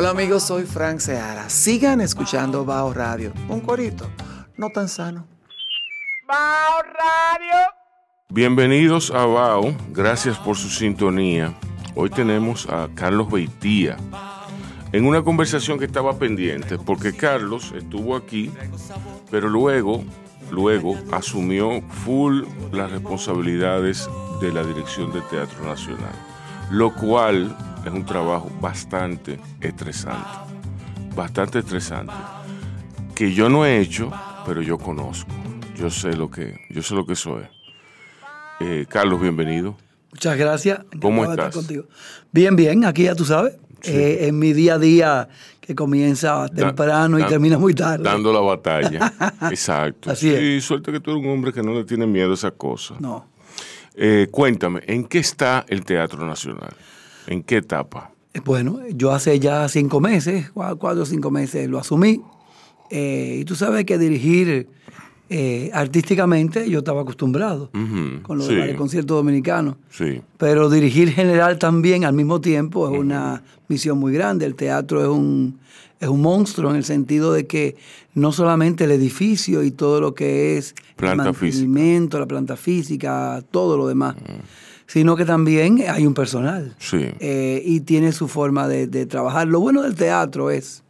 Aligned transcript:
Hola 0.00 0.12
amigos, 0.12 0.44
soy 0.44 0.64
Frank 0.64 0.98
Seara. 1.00 1.50
Sigan 1.50 2.00
escuchando 2.00 2.64
Bao 2.64 2.94
Radio, 2.94 3.34
un 3.50 3.60
corito, 3.60 4.10
no 4.56 4.70
tan 4.70 4.88
sano. 4.88 5.26
Bao 6.26 6.80
Radio. 6.82 7.58
Bienvenidos 8.30 9.10
a 9.10 9.26
Bao, 9.26 9.74
gracias 9.90 10.38
por 10.38 10.56
su 10.56 10.70
sintonía. 10.70 11.52
Hoy 11.94 12.08
tenemos 12.08 12.66
a 12.70 12.88
Carlos 12.94 13.30
Beitía 13.30 13.98
en 14.92 15.04
una 15.04 15.22
conversación 15.22 15.78
que 15.78 15.84
estaba 15.84 16.18
pendiente, 16.18 16.78
porque 16.78 17.14
Carlos 17.14 17.70
estuvo 17.76 18.16
aquí, 18.16 18.50
pero 19.30 19.50
luego, 19.50 20.02
luego 20.50 20.96
asumió 21.12 21.82
full 22.06 22.44
las 22.72 22.90
responsabilidades 22.90 24.08
de 24.40 24.50
la 24.50 24.64
dirección 24.64 25.12
del 25.12 25.24
Teatro 25.28 25.62
Nacional, 25.62 26.14
lo 26.70 26.94
cual 26.94 27.54
es 27.84 27.92
un 27.92 28.04
trabajo 28.04 28.50
bastante 28.60 29.38
estresante, 29.60 30.28
bastante 31.14 31.60
estresante, 31.60 32.12
que 33.14 33.32
yo 33.32 33.48
no 33.48 33.64
he 33.64 33.80
hecho, 33.80 34.12
pero 34.46 34.62
yo 34.62 34.78
conozco, 34.78 35.30
yo 35.76 35.90
sé 35.90 36.14
lo 36.16 36.30
que, 36.30 36.58
yo 36.70 36.82
sé 36.82 36.94
lo 36.94 37.06
que 37.06 37.16
soy. 37.16 37.44
Eh, 38.60 38.86
Carlos, 38.88 39.20
bienvenido. 39.20 39.76
Muchas 40.12 40.36
gracias. 40.36 40.80
¿Cómo 41.00 41.22
de 41.22 41.30
estar 41.30 41.48
estás? 41.48 41.54
contigo. 41.54 41.84
Bien, 42.32 42.56
bien, 42.56 42.84
aquí 42.84 43.04
ya 43.04 43.14
tú 43.14 43.24
sabes, 43.24 43.56
eh, 43.84 44.18
en 44.22 44.38
mi 44.38 44.52
día 44.52 44.74
a 44.74 44.78
día 44.78 45.28
que 45.60 45.74
comienza 45.74 46.48
temprano 46.48 47.18
y 47.18 47.24
termina 47.24 47.56
muy 47.56 47.74
tarde. 47.74 48.04
Dando 48.04 48.32
la 48.32 48.40
batalla. 48.40 49.12
Exacto. 49.50 50.10
Así 50.10 50.30
es. 50.30 50.38
Sí, 50.38 50.60
suerte 50.60 50.92
que 50.92 51.00
tú 51.00 51.12
eres 51.12 51.22
un 51.22 51.30
hombre 51.30 51.52
que 51.52 51.62
no 51.62 51.72
le 51.72 51.84
tiene 51.84 52.06
miedo 52.06 52.32
a 52.32 52.34
esas 52.34 52.52
cosas. 52.52 53.00
No. 53.00 53.26
Eh, 53.94 54.28
cuéntame, 54.30 54.82
¿en 54.86 55.04
qué 55.04 55.18
está 55.18 55.64
el 55.68 55.84
Teatro 55.84 56.26
Nacional? 56.26 56.74
¿En 57.26 57.42
qué 57.42 57.58
etapa? 57.58 58.12
Eh, 58.34 58.40
Bueno, 58.44 58.80
yo 58.94 59.12
hace 59.12 59.38
ya 59.40 59.68
cinco 59.68 60.00
meses, 60.00 60.52
cua- 60.54 60.76
cuatro 60.78 61.02
o 61.02 61.06
cinco 61.06 61.30
meses 61.30 61.68
lo 61.68 61.78
asumí. 61.78 62.20
Eh, 62.90 63.38
y 63.40 63.44
tú 63.44 63.54
sabes 63.54 63.84
que 63.84 63.98
dirigir 63.98 64.68
eh, 65.32 65.70
artísticamente 65.72 66.68
yo 66.68 66.80
estaba 66.80 67.02
acostumbrado 67.02 67.70
con 68.22 68.38
lo 68.38 68.44
sí, 68.44 68.54
del 68.54 68.74
concierto 68.76 69.14
dominicano. 69.14 69.76
Sí. 69.90 70.20
Pero 70.38 70.68
dirigir 70.68 71.10
general 71.12 71.58
también 71.58 72.04
al 72.04 72.14
mismo 72.14 72.40
tiempo 72.40 72.90
es 72.92 72.98
una 72.98 73.42
misión 73.68 73.98
muy 73.98 74.12
grande. 74.12 74.44
El 74.44 74.56
teatro 74.56 75.00
es 75.02 75.08
un, 75.08 75.60
es 76.00 76.08
un 76.08 76.20
monstruo 76.20 76.70
en 76.70 76.76
el 76.76 76.84
sentido 76.84 77.32
de 77.32 77.46
que 77.46 77.76
no 78.14 78.32
solamente 78.32 78.84
el 78.84 78.90
edificio 78.90 79.62
y 79.62 79.70
todo 79.70 80.00
lo 80.00 80.14
que 80.16 80.58
es 80.58 80.74
Planta 80.96 81.28
el 81.28 81.34
física. 81.36 81.64
mantenimiento, 81.64 82.18
la 82.18 82.26
planta 82.26 82.56
física, 82.56 83.40
todo 83.52 83.76
lo 83.76 83.86
demás, 83.86 84.16
sino 84.92 85.14
que 85.14 85.24
también 85.24 85.84
hay 85.88 86.04
un 86.04 86.14
personal 86.14 86.74
Sí. 86.78 87.06
eh, 87.20 87.62
y 87.64 87.80
tiene 87.82 88.10
su 88.10 88.26
forma 88.26 88.66
de, 88.66 88.88
de 88.88 89.06
trabajar. 89.06 89.46
Lo 89.46 89.60
bueno 89.60 89.82
del 89.82 89.94
teatro 89.94 90.50
es 90.50 90.82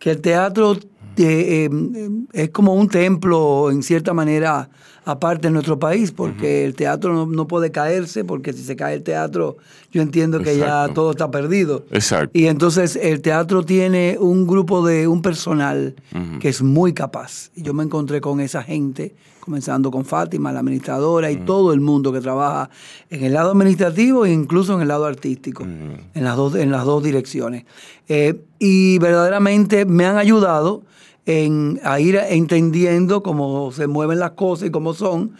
que 0.00 0.10
el 0.10 0.20
teatro 0.20 0.74
eh, 0.74 1.68
eh, 1.70 2.10
es 2.32 2.50
como 2.50 2.74
un 2.74 2.88
templo, 2.88 3.70
en 3.70 3.84
cierta 3.84 4.12
manera, 4.12 4.68
aparte 5.08 5.48
en 5.48 5.54
nuestro 5.54 5.78
país, 5.78 6.12
porque 6.12 6.66
el 6.66 6.74
teatro 6.74 7.14
no, 7.14 7.24
no 7.24 7.48
puede 7.48 7.70
caerse, 7.70 8.24
porque 8.24 8.52
si 8.52 8.62
se 8.62 8.76
cae 8.76 8.94
el 8.94 9.02
teatro, 9.02 9.56
yo 9.90 10.02
entiendo 10.02 10.40
que 10.40 10.58
ya 10.58 10.86
todo 10.94 11.12
está 11.12 11.30
perdido. 11.30 11.86
Exacto. 11.90 12.38
Y 12.38 12.46
entonces 12.46 12.94
el 12.94 13.22
teatro 13.22 13.62
tiene 13.64 14.18
un 14.20 14.46
grupo 14.46 14.86
de 14.86 15.08
un 15.08 15.22
personal 15.22 15.94
que 16.40 16.50
es 16.50 16.60
muy 16.60 16.92
capaz. 16.92 17.50
Y 17.54 17.62
yo 17.62 17.72
me 17.72 17.84
encontré 17.84 18.20
con 18.20 18.40
esa 18.40 18.62
gente, 18.62 19.14
comenzando 19.40 19.90
con 19.90 20.04
Fátima, 20.04 20.52
la 20.52 20.60
administradora, 20.60 21.30
y 21.30 21.36
todo 21.36 21.72
el 21.72 21.80
mundo 21.80 22.12
que 22.12 22.20
trabaja 22.20 22.68
en 23.08 23.24
el 23.24 23.32
lado 23.32 23.52
administrativo 23.52 24.26
e 24.26 24.30
incluso 24.30 24.74
en 24.74 24.82
el 24.82 24.88
lado 24.88 25.06
artístico, 25.06 25.64
en, 25.64 26.06
las 26.14 26.36
dos, 26.36 26.54
en 26.54 26.70
las 26.70 26.84
dos 26.84 27.02
direcciones. 27.02 27.64
Eh, 28.08 28.42
y 28.58 28.98
verdaderamente 28.98 29.86
me 29.86 30.04
han 30.04 30.18
ayudado 30.18 30.82
en, 31.28 31.78
a 31.84 32.00
ir 32.00 32.16
entendiendo 32.16 33.22
cómo 33.22 33.70
se 33.72 33.86
mueven 33.86 34.18
las 34.18 34.30
cosas 34.32 34.68
y 34.68 34.70
cómo 34.70 34.94
son. 34.94 35.32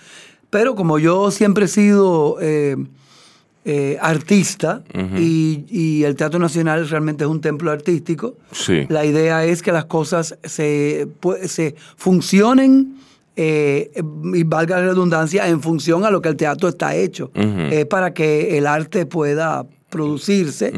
Pero 0.50 0.74
como 0.74 0.98
yo 0.98 1.30
siempre 1.30 1.64
he 1.64 1.68
sido 1.68 2.36
eh, 2.40 2.76
eh, 3.64 3.98
artista 4.00 4.82
y, 5.18 5.64
y 5.68 6.04
el 6.04 6.14
Teatro 6.14 6.38
Nacional 6.38 6.88
realmente 6.88 7.24
es 7.24 7.30
un 7.30 7.40
templo 7.40 7.70
artístico, 7.70 8.34
Sí. 8.52 8.86
la 8.88 9.04
idea 9.04 9.44
es 9.44 9.62
que 9.62 9.72
las 9.72 9.84
cosas 9.86 10.38
se, 10.44 11.08
se 11.46 11.74
funcionen 11.96 12.94
eh, 13.36 13.90
y 14.34 14.42
valga 14.44 14.76
la 14.80 14.86
redundancia 14.86 15.46
en 15.48 15.60
función 15.62 16.04
a 16.04 16.10
lo 16.10 16.20
que 16.22 16.28
el 16.30 16.36
teatro 16.36 16.68
está 16.68 16.94
hecho. 16.96 17.30
Es 17.34 17.86
para 17.86 18.12
que 18.14 18.56
el 18.58 18.66
arte 18.66 19.06
pueda 19.06 19.64
producirse, 19.88 20.72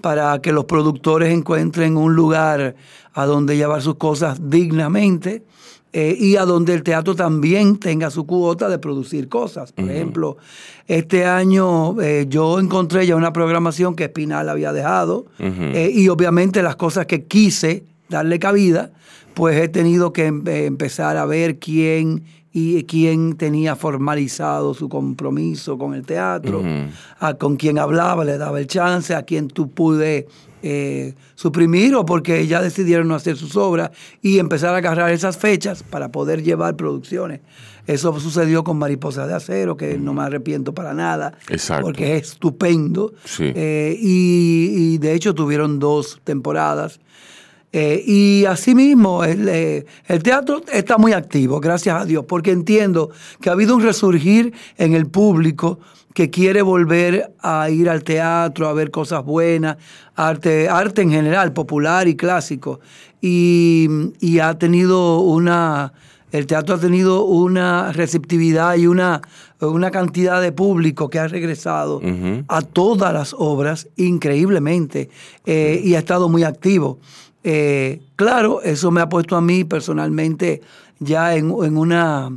para 0.00 0.40
que 0.40 0.52
los 0.52 0.64
productores 0.64 1.32
encuentren 1.32 1.96
un 1.96 2.14
lugar 2.14 2.74
a 3.12 3.26
donde 3.26 3.56
llevar 3.56 3.82
sus 3.82 3.96
cosas 3.96 4.38
dignamente 4.50 5.42
eh, 5.98 6.14
y 6.18 6.36
a 6.36 6.44
donde 6.44 6.74
el 6.74 6.82
teatro 6.82 7.14
también 7.14 7.78
tenga 7.78 8.10
su 8.10 8.26
cuota 8.26 8.68
de 8.68 8.78
producir 8.78 9.30
cosas. 9.30 9.72
Por 9.72 9.90
ejemplo, 9.90 10.36
este 10.86 11.24
año 11.24 11.98
eh, 12.02 12.26
yo 12.28 12.60
encontré 12.60 13.06
ya 13.06 13.16
una 13.16 13.32
programación 13.32 13.94
que 13.94 14.04
Espinal 14.04 14.50
había 14.50 14.74
dejado 14.74 15.24
eh, 15.38 15.90
y 15.94 16.08
obviamente 16.08 16.62
las 16.62 16.76
cosas 16.76 17.06
que 17.06 17.24
quise 17.24 17.84
darle 18.10 18.38
cabida, 18.38 18.90
pues 19.32 19.58
he 19.58 19.68
tenido 19.68 20.12
que 20.12 20.26
empezar 20.26 21.16
a 21.16 21.24
ver 21.24 21.58
quién 21.58 22.24
y 22.58 22.82
quién 22.84 23.36
tenía 23.36 23.76
formalizado 23.76 24.72
su 24.72 24.88
compromiso 24.88 25.76
con 25.76 25.92
el 25.92 26.06
teatro, 26.06 26.62
a 27.20 27.34
con 27.34 27.56
quién 27.56 27.78
hablaba, 27.78 28.24
le 28.24 28.38
daba 28.38 28.58
el 28.58 28.66
chance, 28.66 29.14
a 29.14 29.24
quién 29.24 29.48
tú 29.48 29.70
pude 29.72 30.26
eh, 30.62 31.12
suprimir 31.34 31.94
o 31.94 32.06
porque 32.06 32.46
ya 32.46 32.62
decidieron 32.62 33.08
no 33.08 33.14
hacer 33.14 33.36
sus 33.36 33.56
obras 33.56 33.90
y 34.22 34.38
empezar 34.38 34.72
a 34.72 34.78
agarrar 34.78 35.12
esas 35.12 35.36
fechas 35.36 35.82
para 35.82 36.10
poder 36.10 36.42
llevar 36.42 36.76
producciones. 36.76 37.42
Eso 37.86 38.18
sucedió 38.18 38.64
con 38.64 38.78
Mariposa 38.78 39.26
de 39.26 39.34
Acero, 39.34 39.76
que 39.76 39.98
no 39.98 40.14
me 40.14 40.22
arrepiento 40.22 40.72
para 40.72 40.94
nada, 40.94 41.34
Exacto. 41.50 41.84
porque 41.84 42.16
es 42.16 42.30
estupendo. 42.30 43.12
Sí. 43.26 43.52
Eh, 43.54 43.98
y, 44.00 44.94
y 44.94 44.98
de 44.98 45.12
hecho 45.12 45.34
tuvieron 45.34 45.78
dos 45.78 46.22
temporadas. 46.24 47.00
Eh, 47.72 48.02
y 48.06 48.44
asimismo, 48.46 49.24
el, 49.24 49.48
eh, 49.48 49.86
el 50.06 50.22
teatro 50.22 50.62
está 50.72 50.98
muy 50.98 51.12
activo, 51.12 51.60
gracias 51.60 52.00
a 52.00 52.04
Dios, 52.04 52.24
porque 52.26 52.50
entiendo 52.52 53.10
que 53.40 53.50
ha 53.50 53.52
habido 53.52 53.74
un 53.74 53.82
resurgir 53.82 54.54
en 54.78 54.94
el 54.94 55.06
público 55.06 55.78
que 56.14 56.30
quiere 56.30 56.62
volver 56.62 57.34
a 57.40 57.68
ir 57.68 57.90
al 57.90 58.02
teatro, 58.02 58.68
a 58.68 58.72
ver 58.72 58.90
cosas 58.90 59.22
buenas, 59.24 59.76
arte, 60.14 60.68
arte 60.68 61.02
en 61.02 61.10
general, 61.10 61.52
popular 61.52 62.08
y 62.08 62.16
clásico. 62.16 62.80
y, 63.20 63.88
y 64.20 64.38
ha 64.38 64.58
tenido 64.58 65.20
una, 65.20 65.92
el 66.32 66.46
teatro 66.46 66.74
ha 66.74 66.78
tenido 66.78 67.24
una 67.24 67.92
receptividad 67.92 68.76
y 68.76 68.86
una, 68.86 69.22
una 69.60 69.90
cantidad 69.90 70.40
de 70.40 70.52
público 70.52 71.08
que 71.08 71.18
ha 71.18 71.28
regresado 71.28 72.00
a 72.48 72.62
todas 72.62 73.12
las 73.12 73.34
obras 73.38 73.88
increíblemente 73.96 75.08
eh, 75.44 75.80
y 75.82 75.94
ha 75.94 75.98
estado 75.98 76.28
muy 76.28 76.42
activo. 76.42 76.98
Eh, 77.48 78.00
claro, 78.16 78.60
eso 78.62 78.90
me 78.90 79.00
ha 79.00 79.08
puesto 79.08 79.36
a 79.36 79.40
mí 79.40 79.62
personalmente 79.62 80.62
ya 80.98 81.36
en, 81.36 81.54
en 81.62 81.76
una 81.76 82.32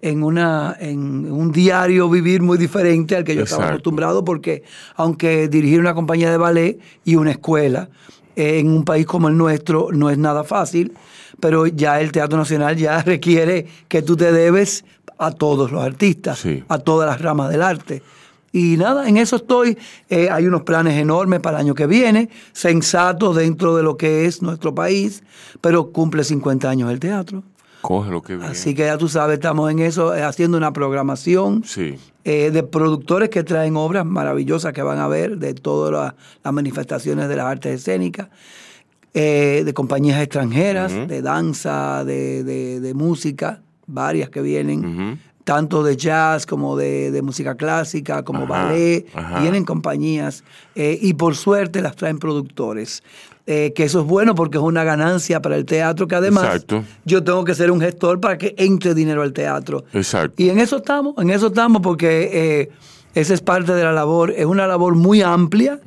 en, 0.00 0.22
una, 0.22 0.76
en 0.78 1.32
un 1.32 1.50
diario 1.50 2.08
vivir 2.08 2.40
muy 2.40 2.56
diferente 2.56 3.16
al 3.16 3.24
que 3.24 3.34
yo 3.34 3.42
estaba 3.42 3.68
acostumbrado, 3.70 4.22
porque 4.24 4.62
aunque 4.96 5.48
dirigir 5.48 5.80
una 5.80 5.92
compañía 5.94 6.30
de 6.30 6.36
ballet 6.36 6.78
y 7.04 7.16
una 7.16 7.32
escuela 7.32 7.88
eh, 8.36 8.58
en 8.60 8.68
un 8.68 8.84
país 8.84 9.06
como 9.06 9.26
el 9.28 9.36
nuestro 9.36 9.88
no 9.92 10.08
es 10.10 10.18
nada 10.18 10.44
fácil, 10.44 10.92
pero 11.40 11.66
ya 11.66 12.00
el 12.00 12.12
Teatro 12.12 12.38
Nacional 12.38 12.76
ya 12.76 13.02
requiere 13.14 13.66
que 13.88 14.02
tú 14.02 14.14
te 14.16 14.30
debes 14.30 14.84
a 15.18 15.32
todos 15.32 15.72
los 15.72 15.82
artistas, 15.82 16.38
Sí. 16.38 16.62
a 16.68 16.78
todas 16.78 17.08
las 17.10 17.20
ramas 17.20 17.50
del 17.50 17.62
arte. 17.62 18.02
Y 18.56 18.76
nada, 18.76 19.08
en 19.08 19.16
eso 19.16 19.34
estoy. 19.34 19.76
Eh, 20.08 20.28
hay 20.30 20.46
unos 20.46 20.62
planes 20.62 20.94
enormes 20.94 21.40
para 21.40 21.58
el 21.58 21.64
año 21.66 21.74
que 21.74 21.88
viene, 21.88 22.30
sensatos 22.52 23.34
dentro 23.34 23.74
de 23.76 23.82
lo 23.82 23.96
que 23.96 24.26
es 24.26 24.42
nuestro 24.42 24.72
país, 24.72 25.24
pero 25.60 25.90
cumple 25.90 26.22
50 26.22 26.70
años 26.70 26.88
el 26.92 27.00
teatro. 27.00 27.42
Coge 27.80 28.12
lo 28.12 28.22
que 28.22 28.36
viene. 28.36 28.52
Así 28.52 28.72
que 28.72 28.84
ya 28.84 28.96
tú 28.96 29.08
sabes, 29.08 29.34
estamos 29.34 29.70
en 29.72 29.80
eso, 29.80 30.14
eh, 30.14 30.22
haciendo 30.22 30.56
una 30.56 30.72
programación 30.72 31.64
Sí. 31.64 31.96
eh, 32.22 32.52
de 32.52 32.62
productores 32.62 33.28
que 33.28 33.42
traen 33.42 33.76
obras 33.76 34.06
maravillosas 34.06 34.72
que 34.72 34.82
van 34.82 35.00
a 35.00 35.08
ver 35.08 35.36
de 35.38 35.52
todas 35.54 35.92
la- 35.92 36.14
las 36.44 36.54
manifestaciones 36.54 37.28
de 37.28 37.34
las 37.36 37.46
artes 37.46 37.74
escénicas, 37.80 38.28
eh, 39.14 39.62
de 39.64 39.74
compañías 39.74 40.20
extranjeras, 40.22 40.92
de 41.08 41.22
danza, 41.22 42.04
de, 42.04 42.44
de- 42.44 42.78
de 42.80 42.94
música, 42.94 43.62
varias 43.86 44.30
que 44.30 44.40
vienen, 44.42 44.84
Ujú. 44.84 45.18
Tanto 45.44 45.82
de 45.82 45.96
jazz 45.96 46.46
como 46.46 46.76
de, 46.76 47.10
de 47.10 47.22
música 47.22 47.54
clásica, 47.54 48.24
como 48.24 48.44
Ajá, 48.44 48.64
ballet, 48.66 49.06
ajá. 49.14 49.40
vienen 49.40 49.64
compañías 49.64 50.42
eh, 50.74 50.98
y 51.00 51.14
por 51.14 51.36
suerte 51.36 51.82
las 51.82 51.94
traen 51.96 52.18
productores. 52.18 53.02
Eh, 53.46 53.74
que 53.76 53.84
eso 53.84 54.00
es 54.00 54.06
bueno 54.06 54.34
porque 54.34 54.56
es 54.56 54.64
una 54.64 54.84
ganancia 54.84 55.42
para 55.42 55.56
el 55.56 55.66
teatro 55.66 56.08
que 56.08 56.14
además 56.14 56.44
Exacto. 56.44 56.82
yo 57.04 57.22
tengo 57.22 57.44
que 57.44 57.54
ser 57.54 57.70
un 57.70 57.78
gestor 57.78 58.18
para 58.18 58.38
que 58.38 58.54
entre 58.56 58.94
dinero 58.94 59.20
al 59.20 59.34
teatro. 59.34 59.84
Exacto. 59.92 60.42
Y 60.42 60.48
en 60.48 60.58
eso 60.58 60.78
estamos, 60.78 61.14
en 61.18 61.28
eso 61.28 61.48
estamos 61.48 61.82
porque 61.82 62.30
eh, 62.32 62.70
esa 63.14 63.34
es 63.34 63.42
parte 63.42 63.74
de 63.74 63.82
la 63.82 63.92
labor. 63.92 64.30
Es 64.30 64.46
una 64.46 64.66
labor 64.66 64.94
muy 64.94 65.20
amplia 65.20 65.78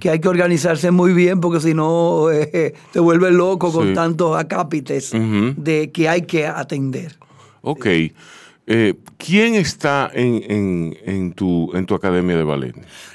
que 0.00 0.10
hay 0.10 0.20
que 0.20 0.28
organizarse 0.28 0.90
muy 0.90 1.14
bien 1.14 1.40
porque 1.40 1.60
si 1.60 1.72
no 1.72 2.30
eh, 2.30 2.74
te 2.92 3.00
vuelves 3.00 3.32
loco 3.32 3.72
con 3.72 3.94
tantos 3.94 4.36
acápites 4.36 5.12
de 5.12 5.90
que 5.90 6.10
hay 6.10 6.22
que 6.22 6.46
atender. 6.46 7.16
Ok. 7.62 7.86
Eh, 8.70 8.94
¿Quién 9.16 9.54
está 9.54 10.10
en, 10.12 10.42
en, 10.46 10.96
en, 11.06 11.32
tu, 11.32 11.70
en 11.74 11.86
tu 11.86 11.94
academia 11.94 12.36
de 12.36 12.44
ballet? 12.44 12.74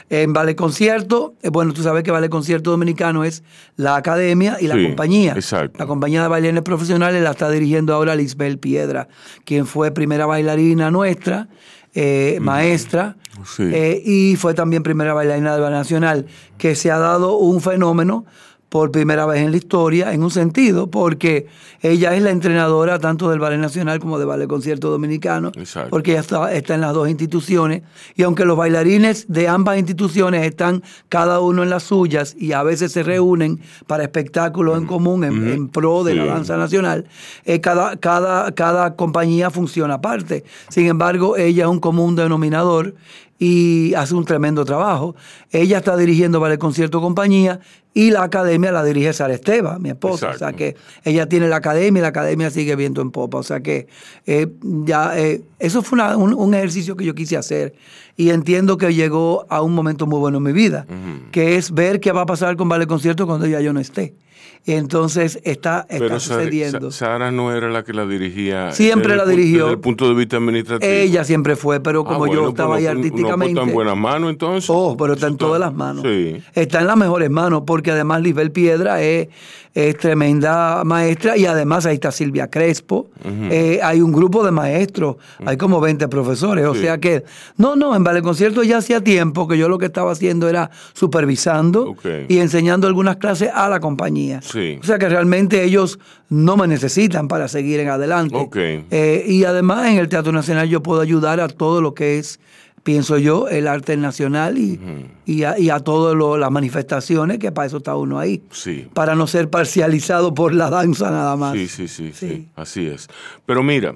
En 0.10 0.34
Ballet 0.34 0.56
Concierto, 0.56 1.36
eh, 1.44 1.50
bueno, 1.50 1.74
tú 1.74 1.84
sabes 1.84 2.04
que 2.04 2.10
Ballet 2.12 2.30
Concierto 2.30 2.72
Dominicano 2.72 3.24
es 3.24 3.44
la 3.76 3.96
academia 3.96 4.58
y 4.60 4.66
la 4.68 4.76
Sí, 4.76 4.84
compañía. 4.88 5.34
exacto. 5.34 5.78
La 5.78 5.86
compañía 5.86 6.24
de 6.24 6.28
bailarines 6.28 6.64
profesionales 6.64 7.22
la 7.22 7.32
está 7.32 7.52
dirigiendo 7.52 7.94
ahora 7.94 8.16
Lisbel 8.16 8.58
Piedra, 8.58 9.08
quien 9.46 9.68
fue 9.68 9.92
primera 9.92 10.26
bailarina 10.26 10.90
nuestra, 10.90 11.48
eh, 11.94 12.40
maestra, 12.42 13.18
Sí. 13.56 13.64
eh, 13.72 14.02
y 14.04 14.36
fue 14.36 14.56
también 14.56 14.82
primera 14.82 15.14
bailarina 15.14 15.54
del 15.54 15.62
Ballet 15.62 15.78
Nacional, 15.78 16.26
que 16.58 16.74
se 16.76 16.90
ha 16.90 16.98
dado 16.98 17.38
un 17.38 17.62
fenómeno 17.62 18.26
por 18.74 18.90
primera 18.90 19.28
vez 19.28 19.44
en 19.44 19.52
la 19.52 19.58
historia, 19.58 20.14
en 20.14 20.24
un 20.24 20.32
sentido, 20.32 20.88
porque 20.90 21.46
ella 21.84 22.16
es 22.16 22.24
la 22.24 22.32
entrenadora 22.32 22.98
tanto 22.98 23.30
del 23.30 23.38
Ballet 23.38 23.60
Nacional 23.60 24.00
como 24.00 24.18
del 24.18 24.28
Ballet 24.28 24.48
Concierto 24.48 24.90
Dominicano, 24.90 25.52
Exacto. 25.56 25.92
porque 25.92 26.14
ella 26.14 26.22
está, 26.22 26.52
está 26.52 26.74
en 26.74 26.82
las 26.82 26.92
dos 26.96 27.08
instituciones, 27.08 27.84
y 28.16 28.24
aunque 28.24 28.46
los 28.46 28.58
bailarines 28.58 29.32
de 29.32 29.48
ambas 29.48 29.78
instituciones 29.78 30.44
están 30.44 30.82
cada 31.08 31.40
uno 31.40 31.62
en 31.62 31.70
las 31.70 31.84
suyas 31.84 32.36
y 32.36 32.54
a 32.54 32.64
veces 32.64 32.92
se 32.92 33.04
reúnen 33.04 33.60
para 33.86 34.02
espectáculos 34.02 34.76
en 34.80 34.88
común 34.88 35.24
en, 35.24 35.50
en 35.50 35.70
pro 35.70 36.04
de 36.04 36.16
la 36.16 36.26
danza 36.26 36.58
nacional, 36.58 37.06
eh, 37.46 37.62
cada, 37.62 37.98
cada, 37.98 38.56
cada 38.56 38.96
compañía 38.96 39.52
funciona 39.52 39.94
aparte. 39.94 40.46
Sin 40.70 40.88
embargo, 40.88 41.38
ella 41.38 41.66
es 41.66 41.70
un 41.70 41.80
común 41.80 42.16
denominador 42.16 42.96
y 43.44 43.94
hace 43.96 44.16
un 44.16 44.24
tremendo 44.24 44.64
trabajo. 44.64 45.16
Ella 45.52 45.80
está 45.80 45.98
dirigiendo 45.98 46.40
Ballet 46.40 46.58
Concierto 46.60 47.02
Compañía 47.02 47.60
y 47.94 48.10
la 48.12 48.24
academia 48.24 48.72
la 48.72 48.84
dirige 48.86 49.12
Sara 49.12 49.34
Esteva, 49.34 49.80
mi 49.80 49.90
esposa. 49.90 50.28
O 50.36 50.38
sea 50.38 50.54
que 50.54 50.76
ella 51.04 51.28
tiene 51.28 51.50
la 51.50 51.58
academia 51.58 52.00
y 52.00 52.02
la 52.04 52.08
academia 52.08 52.50
sigue 52.50 52.76
viento 52.78 53.02
en 53.02 53.12
popa. 53.12 53.38
O 53.40 53.44
sea 53.44 53.60
que 53.60 53.88
eh, 54.26 54.48
ya 54.86 55.20
eh, 55.20 55.42
eso 55.60 55.82
fue 55.82 55.98
una- 55.98 56.16
un, 56.16 56.34
un 56.34 56.54
ejercicio 56.54 56.96
que 56.96 57.04
yo 57.04 57.14
quise 57.16 57.36
hacer 57.36 57.74
y 58.16 58.30
entiendo 58.30 58.78
que 58.78 58.94
llegó 58.94 59.46
a 59.50 59.62
un 59.62 59.74
momento 59.76 60.08
muy 60.08 60.20
bueno 60.20 60.38
en 60.38 60.44
mi 60.44 60.54
vida, 60.54 60.86
que 61.32 61.58
es 61.58 61.72
ver 61.72 62.00
qué 62.00 62.12
va 62.14 62.22
a 62.22 62.26
pasar 62.26 62.56
con 62.56 62.70
Ballet 62.70 62.88
Concierto 62.88 63.28
cuando 63.28 63.46
ya 63.46 63.60
yo 63.60 63.74
no 63.74 63.80
esté. 63.82 64.16
Y 64.66 64.72
entonces 64.74 65.40
está, 65.44 65.86
está 65.90 65.98
Pero 66.00 66.20
sucediendo. 66.22 66.90
Sa- 66.92 67.06
Sara 67.06 67.32
no 67.32 67.52
era 67.54 67.70
la 67.70 67.84
que 67.84 67.92
la 67.92 68.06
dirigía. 68.06 68.72
Siempre 68.72 69.16
la 69.18 69.24
el 69.24 69.30
dirigió. 69.32 69.64
Desde 69.66 69.74
el 69.74 69.80
punto 69.82 70.08
de 70.08 70.14
vista 70.16 70.38
administrativo. 70.38 70.90
Ella 70.92 71.26
siempre 71.26 71.58
fue, 71.58 71.82
pero 71.82 72.02
Ah, 72.02 72.06
como 72.06 72.20
bueno, 72.20 72.34
yo 72.36 72.50
estaba 72.50 72.78
ahí 72.78 72.86
fue- 72.86 72.94
No 72.94 73.00
artísticamente. 73.00 73.56
fue 73.60 73.66
tan 73.66 73.74
buenas 73.74 73.98
manos 73.98 74.30
entonces. 74.30 74.70
Oh, 74.74 74.96
pero 74.98 75.14
está 75.16 75.28
en 75.28 75.36
todas 75.38 75.60
las 75.60 75.74
manos. 75.74 76.04
Sí. 76.04 76.42
Está 76.56 76.80
en 76.80 76.88
las 76.88 76.96
mejores 76.96 77.30
manos, 77.30 77.64
porque 77.68 77.92
además 77.92 78.22
Lisbel 78.22 78.52
Piedra 78.52 79.02
es, 79.02 79.28
es 79.74 79.98
tremenda 79.98 80.84
maestra 80.86 81.36
y 81.36 81.46
además 81.46 81.86
ahí 81.86 81.96
está 81.96 82.12
Silvia 82.12 82.48
Crespo. 82.50 83.08
Eh, 83.26 83.80
hay 83.84 84.00
un 84.02 84.14
grupo 84.14 84.46
de 84.46 84.52
maestros, 84.52 85.18
hay 85.46 85.58
como 85.58 85.82
20 85.82 86.08
profesores. 86.08 86.66
O 86.68 86.74
Sí. 86.76 86.82
sea 86.82 87.00
que, 87.00 87.24
no, 87.58 87.76
no, 87.76 87.96
en 87.96 88.04
Vale 88.06 88.22
Concierto 88.22 88.64
ya 88.64 88.78
hacía 88.78 89.04
tiempo 89.04 89.46
que 89.48 89.58
yo 89.58 89.68
lo 89.68 89.78
que 89.78 89.88
estaba 89.88 90.12
haciendo 90.14 90.48
era 90.48 90.70
supervisando 90.94 91.96
y 92.30 92.38
enseñando 92.38 92.88
algunas 92.88 93.18
clases 93.18 93.50
a 93.54 93.68
la 93.68 93.80
compañía. 93.80 94.42
Sí. 94.42 94.53
O 94.56 94.84
sea 94.84 94.98
que 95.00 95.10
realmente 95.10 95.64
ellos 95.64 96.00
no 96.30 96.58
me 96.58 96.68
necesitan 96.68 97.28
para 97.28 97.48
seguir 97.48 97.80
en 97.80 97.90
adelante. 97.90 98.36
Ok. 98.36 98.56
Eh, 98.58 99.26
y 99.28 99.44
además 99.46 99.88
en 99.88 99.98
el 99.98 100.10
Teatro 100.10 100.32
Nacional 100.32 100.68
yo 100.70 100.82
puedo 100.84 101.02
ayudar 101.02 101.40
a 101.40 101.48
todo 101.48 101.82
lo 101.82 101.94
que 101.94 102.18
es, 102.20 102.40
pienso 102.84 103.18
yo, 103.18 103.48
el 103.48 103.68
arte 103.68 103.96
nacional 103.98 104.58
y, 104.58 104.80
y 105.26 105.44
a, 105.44 105.58
y 105.58 105.70
a 105.70 105.80
todas 105.80 106.16
las 106.40 106.52
manifestaciones, 106.52 107.40
que 107.40 107.52
para 107.52 107.68
eso 107.68 107.78
está 107.78 107.96
uno 107.96 108.20
ahí. 108.20 108.42
Sí. 108.52 108.88
Para 108.94 109.16
no 109.16 109.26
ser 109.28 109.50
parcializado 109.50 110.34
por 110.34 110.54
la 110.54 110.70
danza 110.70 111.10
nada 111.10 111.36
más. 111.38 111.54
Sí, 111.54 111.68
sí, 111.68 111.88
sí, 111.88 112.12
sí, 112.14 112.28
Sí. 112.28 112.48
así 112.56 112.88
es. 112.88 113.08
Pero 113.46 113.64
mira, 113.64 113.96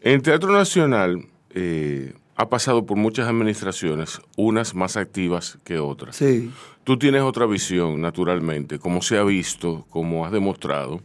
el 0.00 0.22
Teatro 0.22 0.52
Nacional 0.52 1.26
eh, 1.54 2.12
ha 2.36 2.48
pasado 2.48 2.86
por 2.86 2.96
muchas 2.96 3.26
administraciones, 3.26 4.20
unas 4.36 4.72
más 4.74 4.96
activas 4.96 5.58
que 5.64 5.78
otras. 5.80 6.14
Sí. 6.14 6.50
Tú 6.88 6.96
tienes 6.98 7.20
otra 7.20 7.44
visión, 7.44 8.00
naturalmente, 8.00 8.78
como 8.78 9.02
se 9.02 9.18
ha 9.18 9.22
visto, 9.22 9.84
como 9.90 10.24
has 10.24 10.32
demostrado, 10.32 11.02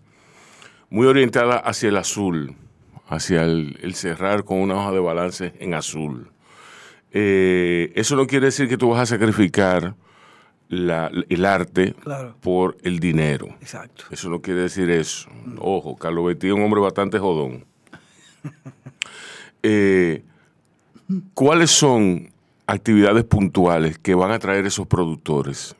muy 0.89 1.05
orientada 1.07 1.57
hacia 1.57 1.89
el 1.89 1.97
azul, 1.97 2.55
hacia 3.09 3.43
el, 3.43 3.77
el 3.81 3.93
cerrar 3.93 4.45
con 4.45 4.59
una 4.59 4.75
hoja 4.75 4.93
de 4.93 4.99
balance 5.01 5.53
en 5.59 5.73
azul. 5.73 6.31
Eh, 7.11 7.91
eso 7.97 8.15
no 8.15 8.27
quiere 8.27 8.45
decir 8.45 8.69
que 8.69 8.77
tú 8.77 8.91
vas 8.91 9.01
a 9.01 9.05
sacrificar 9.05 9.95
la- 10.69 11.11
el 11.27 11.43
arte 11.43 11.95
Claro. 12.01 12.37
por 12.39 12.77
el 12.83 12.99
dinero. 12.99 13.47
Exacto. 13.59 14.05
Eso 14.09 14.29
no 14.29 14.41
quiere 14.41 14.61
decir 14.61 14.89
eso. 14.89 15.29
Ojo, 15.57 15.97
Carlos 15.97 16.27
Betty 16.27 16.47
es 16.47 16.53
un 16.53 16.61
hombre 16.63 16.79
bastante 16.79 17.19
jodón. 17.19 17.65
Eh, 19.65 20.23
¿Cuáles 21.33 21.71
son 21.71 22.32
actividades 22.73 23.23
puntuales 23.23 23.97
que 23.99 24.15
van 24.15 24.31
a 24.31 24.39
traer 24.39 24.65
esos 24.65 24.87
productores 24.87 25.75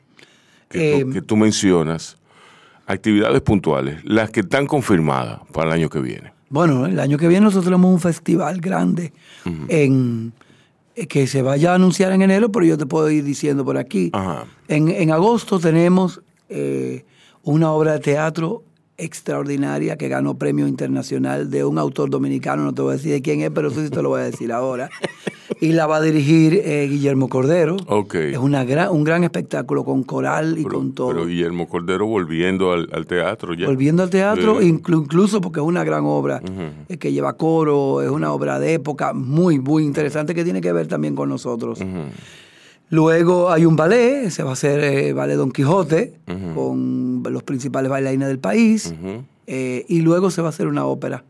que, 0.70 0.80
tú, 0.80 1.10
Eh, 1.10 1.14
que 1.14 1.22
tú 1.22 1.36
mencionas? 1.36 2.18
Actividades 2.86 3.42
puntuales, 3.42 4.04
las 4.04 4.30
que 4.30 4.42
están 4.42 4.68
confirmadas 4.68 5.40
para 5.54 5.70
el 5.70 5.74
año 5.74 5.90
que 5.90 6.00
viene. 6.00 6.34
Bueno, 6.50 6.86
el 6.86 7.00
año 7.00 7.18
que 7.18 7.28
viene 7.28 7.46
nosotros 7.46 7.66
tenemos 7.66 7.92
un 7.92 8.00
festival 8.00 8.60
grande 8.60 9.14
en 9.70 10.34
eh, 10.96 11.08
que 11.08 11.26
se 11.26 11.42
vaya 11.42 11.72
a 11.72 11.76
anunciar 11.76 12.12
en 12.12 12.22
enero, 12.22 12.52
pero 12.52 12.66
yo 12.66 12.78
te 12.78 12.86
puedo 12.86 13.10
ir 13.10 13.24
diciendo 13.24 13.64
por 13.64 13.78
aquí. 13.78 14.10
Ajá. 14.14 14.46
En, 14.68 14.90
en 14.90 15.12
agosto 15.12 15.60
tenemos 15.60 16.22
eh, 16.50 17.06
una 17.42 17.72
obra 17.72 17.94
de 17.94 18.00
teatro 18.00 18.64
extraordinaria 18.98 19.98
que 19.98 20.08
ganó 20.08 20.38
premio 20.38 20.68
internacional 20.68 21.50
de 21.50 21.66
un 21.66 21.78
autor 21.78 22.10
dominicano, 22.10 22.64
no 22.64 22.74
te 22.74 22.82
voy 22.82 22.92
a 22.94 22.98
decir 22.98 23.12
de 23.12 23.22
quién 23.22 23.42
es, 23.42 23.50
pero 23.52 23.70
sí 23.70 23.90
te 23.90 24.02
lo 24.02 24.10
voy 24.10 24.22
a 24.22 24.26
decir 24.26 24.52
ahora. 24.52 24.90
Y 25.62 25.72
la 25.74 25.86
va 25.88 25.98
a 25.98 26.02
dirigir 26.02 26.56
eh, 26.66 26.88
Guillermo 26.90 27.30
Cordero. 27.30 27.78
Es 28.32 28.38
una 28.38 28.66
gran, 28.66 28.90
un 28.90 29.04
gran 29.04 29.24
espectáculo 29.24 29.86
con 29.86 30.04
coral 30.04 30.58
y 30.58 30.64
Pero, 30.64 30.76
con 30.80 30.94
todo. 30.94 31.08
pero 31.10 31.26
Guillermo 31.26 31.70
Cordero 31.70 32.06
volviendo 32.06 32.72
al, 32.74 32.90
al 32.92 33.06
teatro 33.06 33.54
ya. 33.54 33.68
Volviendo 33.68 34.04
al 34.04 34.10
teatro, 34.10 34.62
inclu- 34.62 35.04
incluso 35.04 35.40
porque 35.42 35.60
es 35.62 35.66
una 35.66 35.84
gran 35.84 36.04
obra 36.06 36.42
eh, 36.90 36.98
que 36.98 37.12
lleva 37.14 37.34
coro, 37.38 38.02
es 38.02 38.10
una 38.10 38.34
obra 38.34 38.60
de 38.60 38.74
época 38.74 39.14
muy, 39.14 39.60
muy 39.60 39.84
interesante 39.84 40.34
que 40.34 40.44
tiene 40.44 40.60
que 40.60 40.74
ver 40.74 40.88
también 40.88 41.16
con 41.16 41.30
nosotros. 41.30 41.80
Luego 42.94 43.50
hay 43.50 43.66
un 43.66 43.76
ballet, 43.76 44.30
se 44.30 44.44
va 44.44 44.52
a 44.52 44.54
hacer 44.54 44.84
eh, 44.84 45.14
ballet 45.14 45.36
Don 45.36 45.52
Quijote, 45.52 46.14
con 46.54 47.24
los 47.28 47.42
principales 47.42 47.90
bailarines 47.90 48.28
del 48.28 48.38
país. 48.38 48.94
Eh, 49.48 49.84
y 49.88 50.02
luego 50.02 50.30
se 50.30 50.44
va 50.44 50.50
a 50.50 50.52
hacer 50.52 50.68
una 50.68 50.86
ópera 50.86 51.24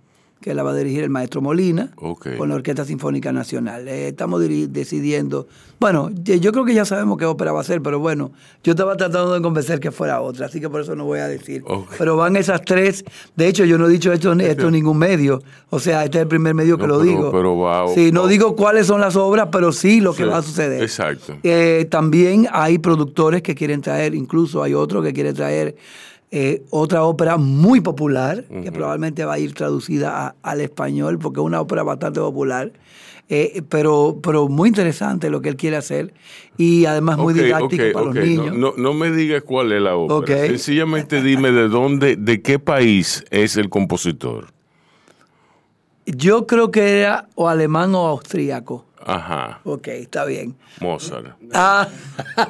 que 0.43 0.53
la 0.53 0.61
va 0.61 0.71
a 0.71 0.75
dirigir 0.75 1.03
el 1.03 1.09
maestro 1.09 1.41
Molina 1.41 1.91
con 1.95 2.49
la 2.49 2.55
Orquesta 2.55 2.83
Sinfónica 2.85 3.31
Nacional. 3.31 3.87
Eh, 3.87 4.09
estamos 4.09 4.41
decidiendo, 4.41 5.47
bueno, 5.79 6.09
yo 6.23 6.51
creo 6.51 6.65
que 6.65 6.73
ya 6.73 6.83
sabemos 6.85 7.17
qué 7.17 7.25
ópera 7.25 7.51
va 7.53 7.61
a 7.61 7.63
ser, 7.63 7.81
pero 7.81 7.99
bueno, 7.99 8.31
yo 8.63 8.71
estaba 8.73 8.97
tratando 8.97 9.33
de 9.33 9.41
convencer 9.41 9.79
que 9.79 9.91
fuera 9.91 10.21
otra, 10.21 10.47
así 10.47 10.59
que 10.59 10.69
por 10.69 10.81
eso 10.81 10.95
no 10.95 11.05
voy 11.05 11.19
a 11.19 11.27
decir. 11.27 11.63
Pero 11.97 12.17
van 12.17 12.35
esas 12.35 12.61
tres, 12.61 13.05
de 13.35 13.47
hecho 13.47 13.63
yo 13.65 13.77
no 13.77 13.87
he 13.87 13.89
dicho 13.89 14.11
esto, 14.11 14.33
esto 14.33 14.65
en 14.67 14.73
ningún 14.73 14.97
medio, 14.97 15.41
o 15.69 15.79
sea, 15.79 16.03
este 16.03 16.17
es 16.17 16.21
el 16.23 16.27
primer 16.27 16.53
medio 16.53 16.77
que 16.77 16.87
No, 16.87 16.95
lo 16.95 16.99
pero- 16.99 17.09
digo. 17.09 17.31
pero 17.31 17.57
va- 17.57 17.87
sí, 17.93 18.11
no 18.11 18.23
va- 18.23 18.27
digo 18.27 18.55
cuáles 18.55 18.87
son 18.87 18.99
las 18.99 19.15
obras, 19.15 19.47
pero 19.51 19.71
sí 19.71 20.01
lo 20.01 20.11
que 20.13 20.23
Sí, 20.23 20.29
va 20.29 20.37
a 20.39 20.41
suceder. 20.43 20.83
exacto. 20.83 21.37
Eh, 21.43 21.87
también 21.89 22.47
hay 22.51 22.79
productores 22.79 23.41
que 23.41 23.55
quieren 23.55 23.81
traer, 23.81 24.13
incluso 24.13 24.61
hay 24.61 24.73
otro 24.73 25.01
que 25.01 25.13
quiere 25.13 25.33
traer 25.33 25.75
eh, 26.35 26.63
otra 26.71 27.03
ópera 27.03 27.37
muy 27.37 27.79
popular, 27.79 28.43
que 28.63 28.71
probablemente 28.71 29.23
va 29.23 29.33
a 29.33 29.39
ir 29.39 29.53
traducida 29.53 30.25
a- 30.29 30.35
al 30.41 30.61
español, 30.61 31.19
porque 31.19 31.39
es 31.39 31.45
una 31.45 31.61
ópera 31.61 31.83
bastante 31.83 32.19
popular, 32.19 32.71
eh, 33.29 33.61
pero, 33.69 34.17
pero 34.23 34.47
muy 34.49 34.69
interesante 34.69 35.29
lo 35.29 35.41
que 35.41 35.49
él 35.49 35.57
quiere 35.57 35.75
hacer 35.77 36.11
y 36.57 36.85
además 36.85 37.19
muy 37.19 37.33
Ok, 37.33 37.39
didáctico 37.39 37.83
para 37.93 38.05
los 38.07 38.15
niños. 38.15 38.55
No, 38.57 38.71
no, 38.71 38.73
no 38.77 38.93
me 38.95 39.11
digas 39.11 39.43
cuál 39.43 39.71
es 39.73 39.81
la 39.83 39.95
ópera. 39.95 40.47
Sencillamente 40.47 41.21
dime 41.21 41.51
de 41.51 41.67
dónde, 41.69 42.15
de 42.15 42.41
qué 42.41 42.57
país 42.57 43.23
es 43.29 43.55
el 43.55 43.69
compositor. 43.69 44.47
Yo 46.05 46.47
creo 46.47 46.71
que 46.71 46.99
era 46.99 47.29
o 47.35 47.47
alemán 47.47 47.93
o 47.95 48.07
austríaco. 48.07 48.85
Ajá. 49.05 49.59
Ok, 49.65 49.87
está 49.89 50.23
bien. 50.25 50.55
Mozart. 50.79 51.27
Ah, 51.53 51.87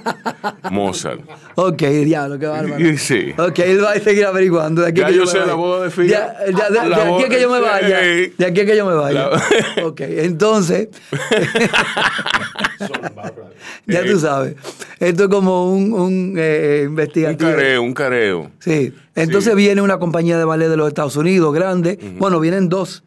Mozart. 0.72 1.22
ok, 1.56 1.82
diablo, 1.82 2.38
qué 2.40 2.46
bárbaro. 2.48 2.80
Y- 2.80 2.98
Sí. 2.98 3.34
Ok, 3.38 3.60
él 3.60 3.84
va 3.84 3.92
a 3.94 4.00
seguir 4.00 4.26
averiguando. 4.26 4.82
De 4.84 4.90
aquí 4.90 5.02
Ya 5.02 5.08
que 5.08 5.16
yo 5.16 5.26
sé 5.26 5.40
la 5.46 5.56
boda 5.56 5.88
de. 5.88 6.08
Ya- 6.08 6.36
ya- 6.46 6.70
de, 6.70 6.90
La 6.90 7.04
de 7.06 7.14
aquí 7.14 7.24
a 7.26 7.30
que 7.30 7.42
yo 7.42 7.50
me 7.50 7.60
vaya. 7.60 8.00
Sí. 8.02 8.34
De 8.38 8.46
aquí 8.46 8.62
a 8.62 8.66
que 8.66 8.78
yo 8.78 8.86
me 8.86 8.94
vaya. 8.94 9.30
La- 9.30 9.44
Ok, 9.86 10.02
entonces. 10.02 10.90
ya 13.88 14.06
tú 14.06 14.20
sabes. 14.20 14.56
Esto 15.00 15.24
es 15.24 15.30
como 15.30 15.72
un, 15.74 15.94
un 15.94 16.36
eh, 16.38 16.82
Un 16.84 16.90
investigativo. 16.92 17.50
careo, 17.52 17.82
un 17.82 17.94
careo. 17.94 18.52
Sí. 18.60 18.94
Entonces 19.16 19.52
Sí. 19.54 19.58
viene 19.58 19.82
una 19.82 20.00
compañía 20.00 20.38
de 20.38 20.46
ballet 20.46 20.70
de 20.70 20.78
los 20.78 20.88
Estados 20.88 21.16
Unidos 21.16 21.54
grande. 21.54 21.98
Bueno, 22.18 22.40
vienen 22.40 22.70
dos. 22.70 23.04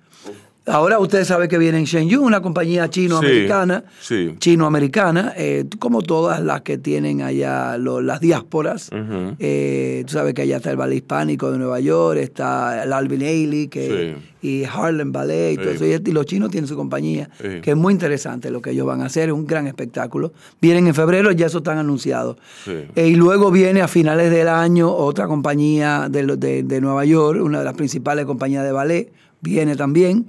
Ahora 0.67 0.99
ustedes 0.99 1.29
saben 1.29 1.49
que 1.49 1.59
viene 1.59 1.79
en 1.79 1.85
Shenzhen, 1.85 2.19
una 2.19 2.41
compañía 2.43 2.91
chino-americana. 2.91 3.85
Sí, 4.01 4.31
sí. 4.31 4.35
Chino-americana, 4.39 5.33
eh, 5.37 5.65
como 5.79 6.03
todas 6.03 6.43
las 6.43 6.63
que 6.63 6.77
tienen 6.77 7.23
allá 7.23 7.79
lo- 7.79 8.01
las 8.01 8.21
diásporas. 8.21 8.91
Eh, 9.39 10.03
tú 10.07 10.13
sabes 10.15 10.35
que 10.35 10.43
allá 10.43 10.57
está 10.57 10.71
el 10.73 10.77
Ballet 10.77 10.97
Hispánico 10.97 11.53
de 11.53 11.59
Nueva 11.59 11.79
York, 11.81 12.19
está 12.19 12.83
el 12.83 12.93
Alvin 12.93 13.23
Ailey 13.23 13.69
que, 13.69 14.17
y 14.43 14.65
Harlem 14.65 15.13
Ballet 15.13 15.53
y 15.53 15.57
todo 15.57 15.71
eso. 15.71 15.85
Y 15.85 16.13
los 16.13 16.27
chinos 16.27 16.51
tienen 16.51 16.67
su 16.69 16.75
compañía, 16.77 17.29
que 17.63 17.71
es 17.71 17.77
muy 17.77 17.93
interesante 17.93 18.51
lo 18.51 18.61
que 18.61 18.71
ellos 18.71 18.87
van 18.87 19.03
a 19.03 19.07
hacer, 19.07 19.29
es 19.29 19.35
un 19.35 19.47
gran 19.47 19.67
espectáculo. 19.69 20.33
Vienen 20.61 20.87
en 20.89 20.95
febrero, 20.95 21.31
ya 21.33 21.47
eso 21.47 21.59
están 21.59 21.79
anunciados. 21.79 22.37
Eh, 22.97 23.09
y 23.09 23.15
luego 23.15 23.51
viene 23.51 23.83
a 23.83 23.89
finales 23.89 24.31
del 24.33 24.49
año 24.49 24.93
otra 24.93 25.29
compañía 25.29 26.09
de, 26.11 26.25
de- 26.37 26.63
de 26.65 26.81
Nueva 26.81 27.05
York, 27.05 27.41
una 27.43 27.61
de 27.61 27.65
las 27.65 27.75
principales 27.75 28.27
compañías 28.27 28.65
de 28.65 28.73
ballet, 28.73 29.13
viene 29.41 29.77
también. 29.77 30.27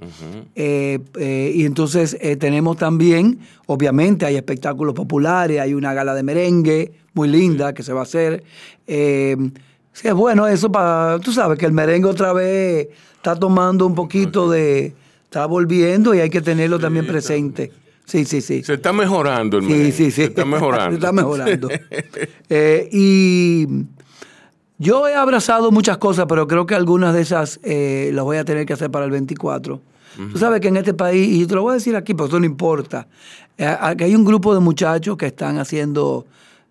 Eh, 0.54 0.98
eh, 1.18 1.52
y 1.54 1.64
entonces 1.64 2.16
eh, 2.20 2.36
tenemos 2.36 2.76
también, 2.76 3.38
obviamente, 3.66 4.26
hay 4.26 4.36
espectáculos 4.36 4.94
populares, 4.94 5.60
hay 5.60 5.74
una 5.74 5.94
gala 5.94 6.14
de 6.14 6.22
merengue 6.22 6.92
muy 7.14 7.28
linda 7.28 7.72
que 7.74 7.82
se 7.82 7.92
va 7.92 8.00
a 8.00 8.02
hacer. 8.04 8.44
Sí, 8.86 10.06
es 10.06 10.14
bueno 10.14 10.46
eso 10.46 10.70
para, 10.70 11.18
tú 11.18 11.32
sabes 11.32 11.58
que 11.58 11.66
el 11.66 11.72
merengue 11.72 12.08
otra 12.08 12.32
vez 12.32 12.88
está 13.16 13.34
tomando 13.34 13.84
un 13.84 13.94
poquito 13.96 14.48
de, 14.48 14.94
está 15.24 15.46
volviendo 15.46 16.14
y 16.14 16.20
hay 16.20 16.30
que 16.30 16.40
tenerlo 16.40 16.78
también 16.78 17.06
presente. 17.06 17.72
Sí, 18.04 18.24
sí, 18.24 18.40
sí. 18.40 18.62
Se 18.62 18.74
está 18.74 18.92
mejorando 18.92 19.58
el 19.58 19.64
Sí, 19.64 19.70
merengue. 19.70 19.92
sí, 19.92 20.04
sí. 20.04 20.10
Se 20.12 20.24
está 20.24 20.44
mejorando. 20.46 20.90
Se 20.90 20.94
está 20.94 21.12
mejorando. 21.12 21.68
Y 22.92 23.66
yo 24.78 25.06
he 25.08 25.14
abrazado 25.14 25.70
muchas 25.70 25.98
cosas, 25.98 26.26
pero 26.28 26.46
creo 26.46 26.66
que 26.66 26.74
algunas 26.74 27.14
de 27.14 27.20
esas 27.22 27.60
eh, 27.62 28.10
las 28.14 28.24
voy 28.24 28.36
a 28.36 28.44
tener 28.44 28.64
que 28.66 28.72
hacer 28.72 28.90
para 28.90 29.04
el 29.04 29.10
24. 29.10 29.80
Tú 30.32 30.38
sabes 30.38 30.60
que 30.60 30.66
en 30.68 30.76
este 30.76 30.94
país, 30.94 31.28
y 31.42 31.46
te 31.46 31.54
lo 31.54 31.62
voy 31.62 31.72
a 31.72 31.74
decir 31.74 31.94
aquí, 31.94 32.12
pero 32.12 32.26
eso 32.26 32.40
no 32.40 32.46
importa, 32.46 33.06
eh, 33.56 33.66
hay 33.80 34.14
un 34.16 34.24
grupo 34.24 34.52
de 34.52 34.58
muchachos 34.60 35.16
que 35.16 35.26
están 35.26 35.58
haciendo 35.58 36.26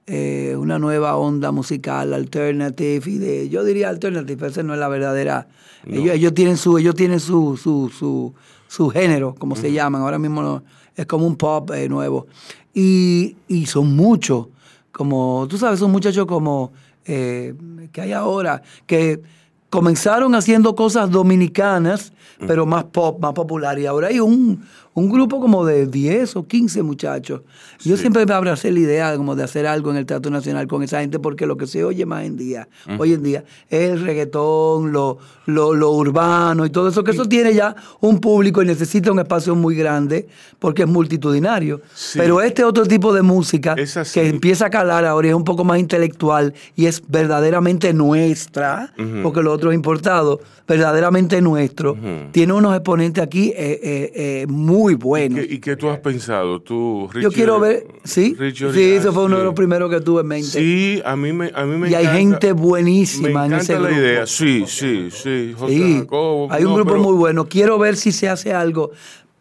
eh, 0.05 0.55
una 0.57 0.79
nueva 0.79 1.15
onda 1.15 1.51
musical 1.51 2.13
alternative 2.13 3.01
y 3.09 3.17
de, 3.17 3.49
yo 3.49 3.63
diría 3.63 3.87
alternative, 3.89 4.35
pero 4.37 4.51
esa 4.51 4.63
no 4.63 4.73
es 4.73 4.79
la 4.79 4.87
verdadera. 4.89 5.47
Ellos, 5.85 6.15
ellos 6.15 6.33
tienen 6.33 6.57
su, 6.57 6.77
ellos 6.77 6.95
tienen 6.95 7.19
su, 7.21 7.55
su, 7.55 7.89
su, 7.97 8.33
su 8.67 8.89
género, 8.89 9.33
como 9.37 9.55
se 9.55 9.71
llaman. 9.71 10.01
Ahora 10.01 10.19
mismo 10.19 10.41
no- 10.41 10.63
es 10.95 11.05
como 11.05 11.25
un 11.27 11.35
pop 11.37 11.71
nuevo. 11.89 12.27
Y, 12.73 13.37
y 13.47 13.65
son 13.67 13.95
muchos, 13.95 14.47
como, 14.91 15.45
tú 15.49 15.57
sabes, 15.57 15.79
son 15.79 15.91
muchachos 15.91 16.25
como 16.25 16.71
eh, 17.07 17.53
que 17.91 18.01
hay 18.01 18.13
ahora, 18.13 18.61
que 18.85 19.21
comenzaron 19.69 20.35
haciendo 20.35 20.75
cosas 20.75 21.09
dominicanas, 21.09 22.13
pero 22.45 22.65
más 22.65 22.85
pop, 22.85 23.19
más 23.19 23.33
popular. 23.33 23.79
Y 23.79 23.85
ahora 23.85 24.07
hay 24.07 24.19
un, 24.19 24.63
un 24.97 25.09
grupo 25.09 25.39
como 25.39 25.63
de 25.63 25.85
10 25.85 26.37
o 26.37 26.47
15 26.47 26.81
muchachos. 26.81 27.41
Yo 27.83 27.97
siempre 27.97 28.25
me 28.25 28.33
abracé 28.33 28.71
la 28.71 28.79
idea 28.79 29.15
como 29.15 29.35
de 29.35 29.43
hacer 29.43 29.67
algo 29.67 29.91
en 29.91 29.97
el 29.97 30.07
Teatro 30.07 30.31
Nacional 30.31 30.67
con 30.67 30.81
esa 30.81 31.01
gente, 31.01 31.19
porque 31.19 31.45
lo 31.45 31.55
que 31.55 31.67
se 31.67 31.83
oye 31.83 32.03
más 32.07 32.25
en 32.25 32.35
día, 32.35 32.67
hoy 32.97 33.13
en 33.13 33.21
día, 33.21 33.43
es 33.69 33.91
el 33.91 34.01
reggaetón, 34.01 34.91
lo, 34.91 35.19
lo, 35.45 35.75
lo 35.75 35.91
urbano 35.91 36.65
y 36.65 36.71
todo 36.71 36.87
eso, 36.89 37.03
que 37.03 37.11
eso 37.11 37.25
tiene 37.25 37.53
ya 37.53 37.75
un 37.99 38.19
público 38.19 38.63
y 38.63 38.65
necesita 38.65 39.11
un 39.11 39.19
espacio 39.19 39.55
muy 39.55 39.75
grande, 39.75 40.27
porque 40.57 40.81
es 40.81 40.87
multitudinario. 40.87 41.81
Sí. 41.93 42.17
Pero 42.17 42.41
este 42.41 42.63
otro 42.63 42.83
tipo 42.87 43.13
de 43.13 43.21
música 43.21 43.75
que 43.75 44.27
empieza 44.27 44.65
a 44.65 44.69
calar 44.71 45.05
ahora 45.05 45.27
y 45.27 45.29
es 45.29 45.35
un 45.35 45.43
poco 45.43 45.63
más 45.63 45.77
intelectual 45.77 46.55
y 46.75 46.87
es 46.87 47.03
verdaderamente 47.07 47.93
nuestra, 47.93 48.93
porque 49.21 49.43
lo 49.43 49.53
otro 49.57 49.71
es 49.71 49.75
importado, 49.75 50.39
verdaderamente 50.67 51.41
nuestro, 51.41 51.95
tiene 52.31 52.53
unos 52.53 52.73
exponentes 52.75 53.23
aquí 53.23 53.49
eh, 53.55 53.79
eh, 53.83 54.11
eh, 54.15 54.45
muy 54.47 54.95
buenos. 54.95 55.39
¿Qué- 55.39 55.53
¿Y 55.53 55.59
qué 55.59 55.75
tú 55.75 55.89
has 55.89 55.99
pensado? 55.99 56.59
Tú, 56.61 57.09
Yo 57.21 57.31
quiero 57.31 57.59
ver, 57.59 57.85
¿sí? 58.03 58.35
Richard 58.37 58.73
sí, 58.73 58.81
eso 58.91 59.11
fue 59.13 59.25
uno 59.25 59.37
de 59.37 59.43
los 59.43 59.53
primeros 59.53 59.89
que 59.89 60.01
tuve 60.01 60.21
en 60.21 60.27
mente. 60.27 60.47
Sí, 60.47 61.01
a 61.05 61.15
mí 61.15 61.33
me, 61.33 61.51
a 61.53 61.65
mí 61.65 61.77
me 61.77 61.89
y 61.89 61.95
hay 61.95 62.07
gente 62.07 62.51
buenísima 62.53 63.41
Me 63.41 63.45
en 63.47 63.53
ese 63.61 63.73
la 63.73 63.79
grupo. 63.79 63.95
idea. 63.95 64.25
Sí, 64.25 64.63
sí, 64.67 65.09
sí. 65.11 65.53
José 65.57 65.73
Sí, 65.73 65.97
Jacobo. 65.99 66.47
hay 66.51 66.63
un 66.63 66.69
No, 66.69 66.75
grupo 66.75 66.91
pero- 66.91 67.03
muy 67.03 67.13
bueno. 67.15 67.45
Quiero 67.47 67.77
ver 67.79 67.95
si 67.97 68.11
se 68.11 68.29
hace 68.29 68.53
algo. 68.53 68.91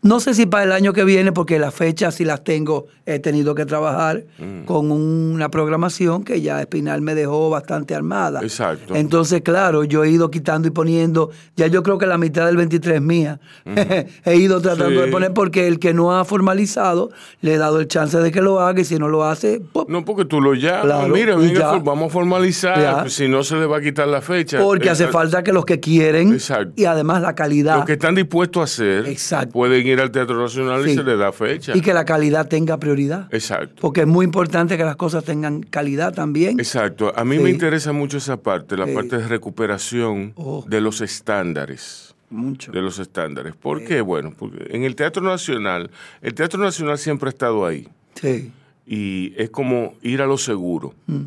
No 0.03 0.21
sé 0.21 0.35
si 0.35 0.47
para 0.47 0.63
el 0.65 0.73
año 0.73 0.93
que 0.93 1.03
viene, 1.05 1.33
porque 1.33 1.59
las 1.59 1.75
fechas 1.75 2.15
si 2.15 2.25
las 2.25 2.45
tengo, 2.45 2.87
he 3.07 3.19
tenido 3.19 3.55
que 3.57 3.65
trabajar 3.67 4.25
Mm. 4.39 4.65
con 4.65 4.93
una 4.93 5.49
programación 5.49 6.23
que 6.23 6.41
ya 6.43 6.61
Espinal 6.61 7.01
me 7.03 7.15
dejó 7.17 7.51
bastante 7.51 7.95
armada. 7.95 8.41
Exacto. 8.43 8.95
Entonces, 8.95 9.41
claro, 9.43 9.83
yo 9.85 10.05
he 10.05 10.11
ido 10.11 10.31
quitando 10.31 10.69
y 10.69 10.71
poniendo, 10.71 11.31
ya 11.57 11.67
yo 11.67 11.83
creo 11.83 11.99
que 11.99 12.07
la 12.07 12.19
mitad 12.19 12.47
del 12.47 12.57
23 12.57 12.97
es 12.97 13.03
mía. 13.03 13.41
he 14.25 14.37
ido 14.37 14.61
tratando 14.61 14.91
Sí. 15.01 15.07
de 15.07 15.11
poner 15.11 15.33
porque 15.33 15.67
el 15.67 15.79
que 15.81 15.93
no 15.93 16.17
ha 16.17 16.25
formalizado, 16.25 17.11
le 17.41 17.55
he 17.55 17.59
dado 17.59 17.81
el 17.81 17.89
chance 17.89 18.17
de 18.19 18.31
que 18.31 18.41
lo 18.43 18.61
haga 18.61 18.81
y 18.81 18.85
si 18.85 18.99
no 18.99 19.09
lo 19.09 19.25
hace, 19.25 19.61
¡pum! 19.61 19.87
No, 19.89 20.05
porque 20.05 20.25
tú 20.25 20.41
lo 20.41 20.55
llamas. 20.55 20.83
Claro, 20.85 21.09
Mira, 21.15 21.35
y 21.35 21.39
venga, 21.49 21.59
ya. 21.61 21.79
vamos 21.79 22.11
a 22.11 22.13
formalizar. 22.13 22.81
Ya. 22.81 23.01
pues, 23.01 23.15
Si 23.15 23.27
no, 23.29 23.43
se 23.43 23.57
le 23.57 23.67
va 23.67 23.79
a 23.79 23.81
quitar 23.81 24.07
la 24.07 24.21
fecha. 24.21 24.59
porque 24.61 24.89
hace 24.91 25.05
eh, 25.05 25.09
falta 25.09 25.43
que 25.43 25.53
los 25.53 25.65
que 25.65 25.81
quieren 25.81 26.33
Exacto. 26.35 26.73
y 26.77 26.85
además 26.85 27.23
la 27.23 27.35
calidad. 27.35 27.77
Los 27.77 27.87
que 27.87 27.95
están 27.95 28.15
dispuestos 28.15 28.61
a 28.61 28.65
hacer 28.65 29.07
Exacto. 29.07 29.53
pueden 29.53 29.85
ir 29.87 29.96
al 30.01 30.11
Teatro 30.11 30.41
Nacional 30.41 30.87
y 30.89 30.95
se 30.95 31.03
les 31.03 31.19
da 31.19 31.33
fecha. 31.33 31.77
y 31.77 31.81
que 31.81 31.93
la 31.95 32.05
calidad 32.05 32.49
tenga 32.49 32.79
prioridad. 32.79 33.29
Exacto. 33.33 33.77
Porque 33.81 34.03
es 34.03 34.07
muy 34.07 34.25
importante 34.25 34.77
que 34.77 34.85
las 34.85 34.97
cosas 34.97 35.25
tengan 35.25 35.63
calidad 35.63 36.15
también. 36.15 36.59
Exacto. 36.61 37.13
A 37.17 37.25
mí 37.25 37.37
Sí. 37.37 37.43
me 37.43 37.51
interesa 37.51 37.93
mucho 37.93 38.19
esa 38.19 38.37
parte, 38.39 38.77
la 38.77 38.87
Sí. 38.87 38.93
parte 38.95 39.19
de 39.19 39.29
recuperación 39.29 40.33
Oh. 40.37 40.65
de 40.69 40.81
los 40.81 41.01
estándares. 41.01 42.15
Mucho. 42.31 42.73
De 42.73 42.83
los 42.83 42.99
estándares. 42.99 43.55
¿Por 43.55 43.85
qué? 43.85 44.01
Bueno, 44.01 44.33
porque 44.37 44.67
en 44.71 44.83
el 44.83 44.97
Teatro 44.97 45.23
Nacional, 45.23 45.91
el 46.23 46.35
Teatro 46.35 46.61
Nacional 46.61 46.99
siempre 46.99 47.29
ha 47.29 47.31
estado 47.31 47.65
ahí. 47.67 47.89
Sí. 48.15 48.51
y 48.89 49.33
es 49.37 49.51
como 49.51 49.95
ir 50.03 50.23
a 50.23 50.27
lo 50.27 50.39
seguro. 50.39 50.95
Mm. 51.09 51.23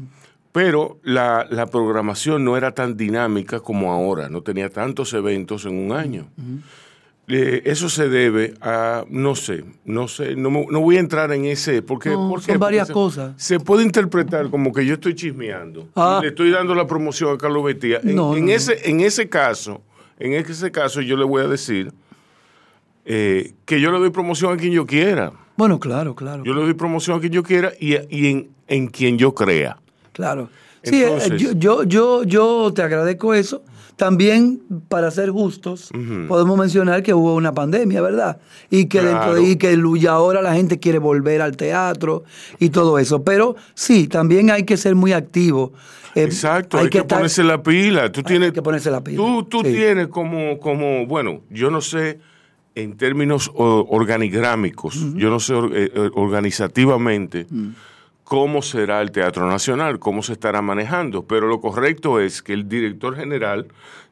Pero 0.54 0.98
la, 1.04 1.46
la 1.52 1.68
programación 1.68 2.44
no 2.46 2.56
era 2.58 2.72
tan 2.72 2.96
dinámica 2.98 3.60
como 3.60 3.92
ahora, 3.94 4.30
no 4.30 4.42
tenía 4.42 4.70
tantos 4.70 5.14
eventos 5.14 5.66
en 5.66 5.76
un 5.78 5.92
año. 5.92 6.28
Eh, 7.32 7.62
eso 7.66 7.90
se 7.90 8.10
debe 8.10 8.56
a, 8.60 9.06
no 9.08 9.36
sé, 9.36 9.64
no 9.86 10.08
sé, 10.08 10.36
no, 10.36 10.50
me- 10.50 10.66
no 10.72 10.82
voy 10.82 10.98
a 10.98 11.00
entrar 11.00 11.32
en 11.32 11.46
ese, 11.46 11.84
porque, 11.84 12.10
No, 12.10 12.28
¿por 12.28 12.42
son 12.42 12.58
varias 12.58 12.90
cosas. 12.90 13.34
Se 13.38 13.60
puede 13.60 13.84
interpretar 13.84 14.50
como 14.50 14.74
que 14.74 14.84
yo 14.84 14.96
estoy 14.96 15.14
chismeando, 15.14 15.88
Ah. 15.96 16.18
y 16.20 16.24
le 16.24 16.30
estoy 16.30 16.50
dando 16.50 16.74
la 16.74 16.88
promoción 16.88 17.36
a 17.36 17.38
Carlos 17.38 17.64
Betía. 17.64 18.00
En, 18.04 18.16
No, 18.16 18.36
en 18.36 18.50
ese, 18.50 18.90
en 18.90 19.02
ese 19.02 19.30
caso, 19.30 19.82
en 20.18 20.34
ese 20.34 20.72
caso 20.72 21.02
yo 21.02 21.16
le 21.18 21.24
voy 21.24 21.44
a 21.44 21.48
decir 21.48 21.92
eh, 23.06 23.54
que 23.66 23.80
yo 23.80 23.92
le 23.92 24.00
doy 24.00 24.10
promoción 24.10 24.54
a 24.54 24.58
quien 24.58 24.72
yo 24.74 24.86
quiera. 24.86 25.32
Bueno, 25.56 25.80
claro, 25.80 26.16
claro. 26.16 26.44
Yo 26.44 26.54
le 26.54 26.62
doy 26.62 26.74
promoción 26.74 27.18
a 27.18 27.20
quien 27.20 27.32
yo 27.34 27.44
quiera 27.44 27.72
y, 27.80 27.96
y 28.10 28.28
en, 28.32 28.50
en 28.68 28.88
quien 28.88 29.18
yo 29.18 29.34
crea. 29.36 29.78
Claro. 30.14 30.50
Sí, 30.84 31.04
eh, 31.04 31.38
yo, 31.38 31.52
yo, 31.54 31.84
yo, 31.84 32.24
yo 32.24 32.72
te 32.74 32.82
agradezco 32.82 33.34
eso, 33.34 33.62
también, 34.00 34.62
para 34.88 35.12
ser 35.12 35.30
justos, 35.30 35.90
podemos 36.30 36.58
mencionar 36.58 37.04
que 37.04 37.14
hubo 37.14 37.36
una 37.36 37.54
pandemia, 37.54 38.02
¿verdad? 38.02 38.40
Y 38.70 38.86
que, 38.86 39.02
dentro 39.02 39.36
de, 39.36 39.44
y 39.44 39.58
que 39.58 39.74
y 39.74 40.08
ahora 40.08 40.42
la 40.42 40.54
gente 40.54 40.80
quiere 40.80 41.00
volver 41.00 41.42
al 41.42 41.58
teatro 41.58 42.24
y 42.60 42.70
todo 42.70 42.98
eso. 42.98 43.26
Pero 43.26 43.58
sí, 43.74 44.08
también 44.08 44.52
hay 44.52 44.64
que 44.64 44.78
ser 44.78 44.96
muy 44.96 45.12
activo. 45.12 45.74
Eh, 46.16 46.24
Exacto, 46.24 46.78
hay, 46.78 46.90
que, 46.90 47.04
ponerse 47.04 47.44
la 47.44 47.62
pila. 47.62 48.10
Tú 48.10 48.24
tienes, 48.24 48.48
hay 48.48 48.54
que 48.54 48.62
ponerse 48.62 48.90
la 48.90 49.04
pila. 49.04 49.18
Tú, 49.18 49.44
tú 49.44 49.64
tienes 49.64 50.08
como, 50.08 50.58
como, 50.60 51.06
bueno, 51.06 51.42
yo 51.50 51.70
no 51.70 51.82
sé 51.82 52.22
en 52.76 52.96
términos 52.96 53.52
organigrámicos, 53.54 55.14
yo 55.16 55.30
no 55.30 55.42
sé 55.42 55.56
eh, 55.56 55.92
eh, 55.94 56.10
organizativamente 56.14 57.48
cómo 58.30 58.62
será 58.62 59.02
el 59.02 59.10
Teatro 59.10 59.50
Nacional, 59.50 59.98
cómo 59.98 60.22
se 60.22 60.34
estará 60.34 60.62
manejando, 60.62 61.24
pero 61.24 61.48
lo 61.48 61.60
correcto 61.60 62.20
es 62.20 62.44
que 62.44 62.54
el 62.54 62.70
director 62.70 63.16
general 63.16 63.66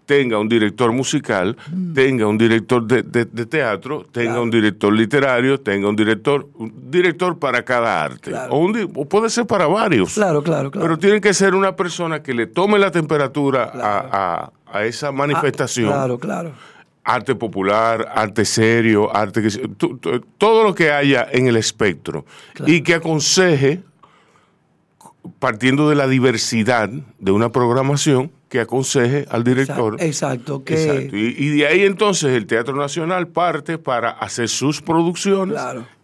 tenga 0.07 0.39
un 0.39 0.49
director 0.49 0.91
musical, 0.91 1.55
mm. 1.71 1.93
tenga 1.93 2.25
un 2.25 2.35
director 2.35 2.83
de, 2.87 3.03
teatro, 3.45 4.07
tenga 4.11 4.41
un 4.41 4.49
director 4.49 4.91
literario, 4.91 5.59
tenga 5.59 5.87
un 5.87 5.95
director, 5.95 6.47
un 6.55 6.89
director 6.89 7.37
para 7.37 7.63
cada 7.63 8.03
arte. 8.03 8.33
O, 8.49 9.05
puede 9.05 9.29
ser 9.29 9.45
para 9.45 9.67
varios. 9.67 10.15
Claro, 10.15 10.41
claro, 10.41 10.71
claro. 10.71 10.87
Pero 10.87 10.97
tiene 10.97 11.21
que 11.21 11.35
ser 11.35 11.53
una 11.53 11.75
persona 11.75 12.23
que 12.23 12.33
le 12.33 12.47
tome 12.47 12.79
la 12.79 12.89
temperatura 12.89 13.71
a, 13.71 14.81
esa 14.83 15.11
manifestación. 15.11 15.89
Ah, 15.89 15.93
claro, 15.93 16.17
claro. 16.17 16.51
Arte 17.03 17.35
popular, 17.35 18.11
arte 18.15 18.45
serio, 18.45 19.15
arte 19.15 19.43
que 19.43 19.49
todo 20.39 20.63
lo 20.63 20.73
que 20.73 20.91
haya 20.91 21.27
en 21.31 21.47
el 21.47 21.55
espectro 21.55 22.25
y 22.65 22.81
que 22.81 22.95
aconseje 22.95 23.83
partiendo 25.39 25.89
de 25.89 25.95
la 25.95 26.07
diversidad 26.07 26.89
de 26.89 27.31
una 27.31 27.51
programación 27.51 28.31
que 28.49 28.59
aconseje 28.59 29.25
al 29.29 29.43
director. 29.43 29.97
Exacto. 29.99 30.63
que... 30.63 31.09
Y, 31.11 31.49
de 31.57 31.67
ahí 31.67 31.81
entonces 31.83 32.35
el 32.35 32.45
Teatro 32.45 32.75
Nacional 32.75 33.27
parte 33.27 33.77
para 33.77 34.11
hacer 34.11 34.49
sus 34.49 34.81
producciones 34.81 35.59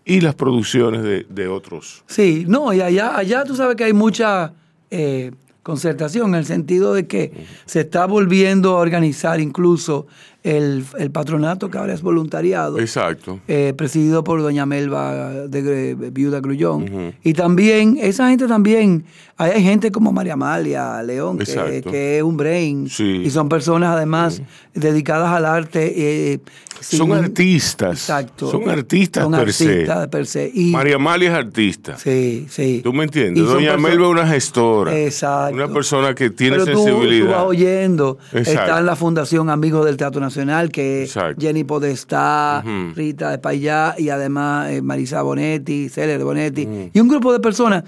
y 0.05 0.21
las 0.21 0.35
producciones 0.35 1.03
de, 1.03 1.47
otros. 1.47 2.03
Sí, 2.07 2.45
no, 2.47 2.73
y 2.73 2.81
allá, 2.81 3.17
allá 3.17 3.43
tú 3.45 3.55
sabes 3.55 3.75
que 3.75 3.85
hay 3.85 3.93
mucha 3.93 4.53
eh, 4.91 5.31
concertación 5.63 6.29
en 6.29 6.35
el 6.35 6.45
sentido 6.45 6.93
de 6.93 7.07
que 7.07 7.31
se 7.65 7.81
está 7.81 8.05
volviendo 8.05 8.75
a 8.75 8.79
organizar 8.79 9.39
incluso 9.39 10.07
el, 10.43 10.85
patronato 11.11 11.69
que 11.69 11.77
ahora 11.77 11.93
es 11.93 12.01
voluntariado. 12.01 12.79
Exacto. 12.79 13.39
Eh, 13.47 13.73
presidido 13.77 14.23
por 14.23 14.41
doña 14.41 14.65
Melba 14.65 15.47
de, 15.47 15.95
Viuda 15.95 16.41
Grullón. 16.41 17.15
Y 17.23 17.33
también, 17.33 17.97
esa 18.01 18.29
gente 18.29 18.47
también, 18.47 19.05
hay, 19.37 19.63
gente 19.63 19.91
como 19.91 20.11
María 20.11 20.33
Amalia 20.33 21.01
León, 21.01 21.37
que, 21.37 22.17
es 22.17 22.23
un 22.23 22.35
brain. 22.37 22.89
Y 22.99 23.29
son 23.29 23.47
personas 23.47 23.95
además 23.95 24.41
dedicadas 24.73 25.31
al 25.31 25.45
arte. 25.45 25.93
Eh, 26.33 26.39
son 26.81 27.13
artistas. 27.13 27.93
Exacto. 27.93 28.51
Son 28.51 28.69
artistas, 28.69 29.25
per, 29.25 29.39
artistas 29.39 30.01
se. 30.01 30.07
per 30.09 30.25
se. 30.25 30.51
Y, 30.53 30.71
María 30.71 30.95
Amalia 30.95 31.29
es 31.29 31.35
artista. 31.35 31.97
Sí, 31.97 32.47
sí. 32.49 32.81
¿Tú 32.83 32.91
me 32.91 33.05
entiendes? 33.05 33.45
Doña 33.45 33.77
Melba 33.77 34.05
es 34.05 34.11
una 34.11 34.27
gestora. 34.27 34.99
Exacto. 34.99 35.55
Una 35.55 35.69
persona 35.69 36.13
que 36.13 36.29
tiene 36.29 36.59
sensibilidad. 36.59 37.27
Tú, 37.27 37.31
vas 37.31 37.43
oyendo. 37.45 38.17
Está 38.33 38.79
en 38.79 38.85
la 38.85 38.97
Fundación 38.97 39.49
Amigos 39.49 39.85
del 39.85 39.95
Teatro 39.95 40.19
Nacional 40.19 40.32
que 40.71 41.09
Jenny 41.39 41.63
Podestá, 41.63 42.63
Rita 42.95 43.31
de 43.31 43.37
Payá 43.37 43.95
y 43.97 44.09
además 44.09 44.71
eh, 44.71 44.81
Marisa 44.81 45.21
Bonetti, 45.21 45.89
Celer 45.89 46.23
Bonetti, 46.23 46.91
y 46.93 46.99
un 46.99 47.07
grupo 47.07 47.31
de 47.31 47.39
personas 47.39 47.83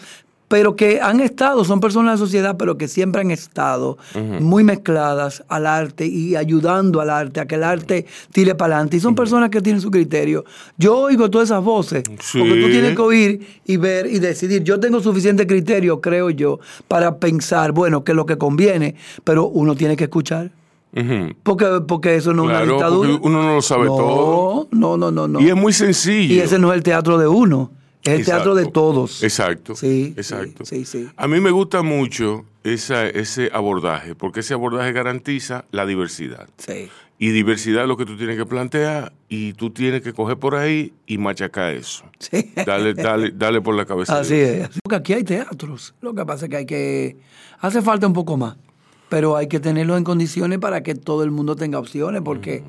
pero 0.47 0.75
que 0.75 1.01
han 1.01 1.19
estado, 1.19 1.63
son 1.63 1.79
personas 1.79 2.13
de 2.13 2.13
la 2.13 2.25
sociedad, 2.25 2.55
pero 2.57 2.77
que 2.77 2.87
siempre 2.87 3.21
han 3.21 3.31
estado 3.31 3.97
muy 4.39 4.63
mezcladas 4.63 5.43
al 5.47 5.65
arte 5.65 6.05
y 6.05 6.35
ayudando 6.35 7.01
al 7.01 7.09
arte, 7.09 7.39
a 7.39 7.45
que 7.45 7.55
el 7.55 7.63
arte 7.63 8.05
tire 8.31 8.55
para 8.55 8.75
adelante. 8.75 8.97
Y 8.97 8.99
son 8.99 9.15
personas 9.15 9.49
que 9.49 9.61
tienen 9.61 9.81
su 9.81 9.89
criterio. 9.89 10.45
Yo 10.77 10.97
oigo 10.97 11.29
todas 11.29 11.49
esas 11.49 11.63
voces, 11.63 12.03
porque 12.07 12.61
tú 12.61 12.69
tienes 12.69 12.95
que 12.95 13.01
oír 13.01 13.47
y 13.65 13.77
ver 13.77 14.05
y 14.07 14.19
decidir. 14.19 14.63
Yo 14.63 14.79
tengo 14.79 14.99
suficiente 15.01 15.47
criterio, 15.47 15.99
creo 15.99 16.29
yo, 16.29 16.59
para 16.87 17.17
pensar, 17.17 17.71
bueno, 17.71 18.03
que 18.03 18.11
es 18.11 18.15
lo 18.15 18.25
que 18.25 18.37
conviene, 18.37 18.95
pero 19.23 19.47
uno 19.47 19.75
tiene 19.75 19.95
que 19.95 20.05
escuchar 20.05 20.51
porque, 21.43 21.81
porque 21.87 22.15
eso 22.15 22.33
no 22.33 22.43
es 22.43 22.49
una 22.49 22.65
dictadura. 22.65 23.19
Uno 23.21 23.43
no 23.43 23.55
lo 23.55 23.61
sabe 23.61 23.87
todo. 23.87 24.67
No, 24.71 24.97
no, 24.97 25.11
no, 25.11 25.27
no. 25.27 25.41
Y 25.41 25.49
es 25.49 25.55
muy 25.55 25.73
sencillo. 25.73 26.33
Y 26.33 26.39
ese 26.39 26.57
no 26.57 26.71
es 26.71 26.77
el 26.77 26.83
teatro 26.83 27.17
de 27.17 27.27
uno, 27.27 27.71
es 28.03 28.19
el 28.19 28.25
teatro 28.25 28.55
de 28.55 28.67
todos. 28.67 29.23
Exacto. 29.23 29.75
Sí, 29.75 30.13
exacto. 30.15 30.65
Sí, 30.65 30.85
sí, 30.85 31.09
A 31.17 31.27
mí 31.27 31.39
me 31.39 31.51
gusta 31.51 31.81
mucho 31.81 32.45
esa, 32.63 33.07
ese 33.07 33.49
abordaje, 33.53 34.15
porque 34.15 34.39
ese 34.39 34.53
abordaje 34.53 34.91
garantiza 34.93 35.65
la 35.71 35.85
diversidad. 35.85 36.47
Sí. 36.57 36.89
Y 37.17 37.29
diversidad 37.29 37.83
es 37.83 37.87
lo 37.87 37.95
que 37.95 38.05
tú 38.05 38.17
tienes 38.17 38.37
que 38.37 38.45
plantear 38.45 39.13
y 39.29 39.53
tú 39.53 39.69
tienes 39.69 40.01
que 40.01 40.11
coger 40.11 40.37
por 40.37 40.55
ahí 40.55 40.93
y 41.07 41.17
machacar 41.17 41.73
eso. 41.73 42.03
Sí. 42.19 42.51
Dale, 42.65 42.93
dale, 42.93 43.31
dale 43.33 43.61
por 43.61 43.73
la 43.73 43.85
cabeza. 43.85 44.19
Así 44.19 44.35
es. 44.35 44.69
Porque 44.83 44.95
aquí 44.97 45.13
hay 45.13 45.23
teatros. 45.23 45.95
Lo 46.01 46.13
que 46.13 46.25
pasa 46.25 46.45
es 46.45 46.51
que 46.51 46.57
hay 46.57 46.65
que... 46.65 47.17
Hace 47.61 47.81
falta 47.81 48.05
un 48.05 48.13
poco 48.13 48.35
más 48.35 48.57
pero 49.09 49.35
hay 49.37 49.47
que 49.47 49.59
tenerlo 49.59 49.97
en 49.97 50.03
condiciones 50.03 50.59
para 50.59 50.83
que 50.83 50.95
todo 50.95 51.23
el 51.23 51.31
mundo 51.31 51.55
tenga 51.55 51.79
opciones, 51.79 52.21
porque 52.23 52.63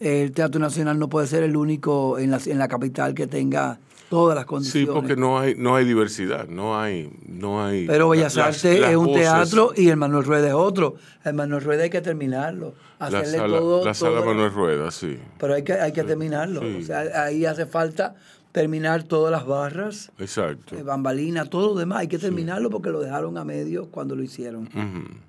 el 0.00 0.32
Teatro 0.32 0.60
Nacional 0.60 0.98
no 0.98 1.08
puede 1.08 1.26
ser 1.26 1.42
el 1.42 1.56
único 1.56 2.18
en 2.18 2.30
la, 2.30 2.40
en 2.44 2.58
la 2.58 2.68
capital 2.68 3.14
que 3.14 3.26
tenga 3.26 3.78
todas 4.08 4.36
las 4.36 4.44
condiciones. 4.44 4.88
Sí, 4.88 4.92
porque 4.92 5.16
no 5.16 5.38
hay 5.38 5.54
no 5.56 5.74
hay 5.76 5.84
diversidad, 5.84 6.48
no 6.48 6.78
hay 6.78 7.10
no 7.26 7.64
hay. 7.64 7.86
Pero 7.86 8.08
Bellas 8.08 8.36
Artes 8.36 8.64
es 8.64 8.96
un 8.96 9.12
teatro 9.12 9.72
y 9.74 9.88
el 9.88 9.96
Manuel 9.96 10.24
Rueda 10.24 10.48
es 10.48 10.54
otro. 10.54 10.96
El 11.24 11.34
Manuel 11.34 11.62
Rueda 11.62 11.84
hay 11.84 11.90
que 11.90 12.00
terminarlo, 12.00 12.74
hacerle 12.98 13.32
la 13.32 13.38
sala, 13.38 13.58
todo. 13.58 13.84
La 13.84 13.94
sala 13.94 14.20
Manuel 14.22 14.52
Rueda, 14.52 14.90
sí. 14.90 15.18
Pero 15.38 15.54
hay 15.54 15.62
que 15.62 15.72
hay 15.74 15.92
que 15.92 16.04
terminarlo. 16.04 16.62
O 16.78 16.82
sea, 16.82 17.24
ahí 17.24 17.44
hace 17.44 17.66
falta 17.66 18.14
terminar 18.56 19.02
todas 19.02 19.30
las 19.30 19.44
barras, 19.44 20.10
Exacto. 20.18 20.74
Eh, 20.74 20.82
bambalina, 20.82 21.44
todo 21.44 21.74
lo 21.74 21.78
demás. 21.78 21.98
Hay 21.98 22.08
que 22.08 22.16
terminarlo 22.16 22.70
porque 22.70 22.88
lo 22.88 23.00
dejaron 23.00 23.36
a 23.36 23.44
medio 23.44 23.90
cuando 23.90 24.16
lo 24.16 24.22
hicieron. 24.22 24.66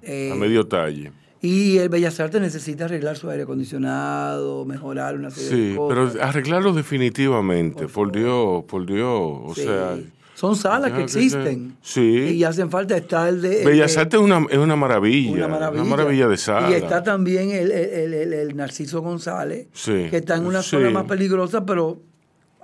Eh, 0.01 0.31
a 0.31 0.35
medio 0.35 0.65
talle. 0.65 1.11
Y 1.41 1.77
el 1.77 1.89
Bellas 1.89 2.17
Artes 2.21 2.39
necesita 2.39 2.85
arreglar 2.85 3.17
su 3.17 3.29
aire 3.29 3.43
acondicionado, 3.43 4.63
mejorar 4.63 5.15
una 5.15 5.29
serie 5.29 5.71
de 5.71 5.75
cosas. 5.75 6.13
pero 6.13 6.23
arreglarlo 6.23 6.71
definitivamente, 6.71 7.89
por, 7.89 8.13
Dios, 8.13 8.63
por 8.63 8.85
Dios. 8.85 9.41
O 9.43 9.53
sea, 9.53 9.97
son 10.33 10.55
salas 10.55 10.93
que 10.93 11.03
existen. 11.03 11.75
sí. 11.81 12.29
Y 12.33 12.45
hacen 12.45 12.71
falta 12.71 12.95
estar 12.95 13.27
el 13.27 13.41
de. 13.41 13.65
Bellas 13.65 13.97
Artes 13.97 14.21
es 14.21 14.25
una, 14.25 14.45
es 14.49 14.57
una 14.57 14.77
maravilla. 14.77 15.33
Una 15.33 15.47
maravilla. 15.49 15.81
Una 15.83 15.89
maravilla 15.97 16.27
de 16.29 16.37
sala. 16.37 16.71
Y 16.71 16.75
está 16.75 17.03
también 17.03 17.51
el, 17.51 17.73
el, 17.73 18.13
el, 18.13 18.55
Narciso 18.55 19.01
González, 19.01 19.67
que 19.83 20.15
está 20.15 20.37
en 20.37 20.45
una 20.45 20.61
zona 20.61 20.91
más 20.91 21.03
peligrosa, 21.03 21.65
pero 21.65 22.07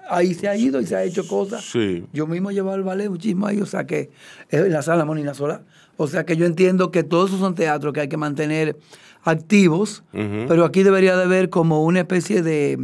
ahí 0.10 0.34
se 0.34 0.48
ha 0.48 0.56
ido 0.56 0.82
y 0.82 0.86
se 0.86 0.96
ha 0.96 1.04
hecho 1.04 1.28
cosas. 1.28 1.64
Yo 2.12 2.28
mismo 2.28 2.52
he 2.52 2.54
llevado 2.54 2.78
el 2.78 2.84
ballet 2.84 3.10
muchísimo 3.10 3.48
ahí, 3.48 3.62
o 3.62 3.66
sea 3.66 3.86
que 3.86 4.12
es 4.50 4.68
la 4.70 4.82
sala 4.82 5.06
Monina 5.06 5.34
Sola. 5.34 5.62
O 5.98 6.08
sea 6.08 6.26
que 6.26 6.36
yo 6.36 6.46
entiendo 6.46 6.92
que 6.92 7.04
todos 7.04 7.30
esos 7.30 7.40
son 7.40 7.56
teatros 7.56 7.94
que 7.94 8.02
hay 8.02 8.08
que 8.08 8.18
mantener 8.18 8.78
activos, 9.24 10.04
pero 10.12 10.66
aquí 10.66 10.84
debería 10.84 11.16
de 11.16 11.24
haber 11.24 11.50
como 11.50 11.84
una 11.84 12.02
especie 12.02 12.42
de, 12.42 12.80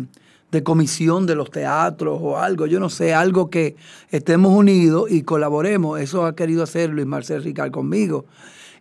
de, 0.52 0.64
comisión 0.64 1.26
de 1.26 1.36
los 1.36 1.50
teatros 1.52 2.20
o 2.22 2.38
algo, 2.38 2.66
yo 2.66 2.80
no 2.80 2.90
sé, 2.90 3.14
algo 3.14 3.50
que 3.50 3.76
estemos 4.10 4.54
unidos 4.54 5.12
y 5.12 5.24
colaboremos. 5.24 6.00
Eso 6.00 6.26
ha 6.26 6.36
querido 6.36 6.64
hacer 6.64 6.92
Luis 6.92 7.08
Marcel 7.08 7.44
Ricard 7.44 7.72
conmigo. 7.72 8.26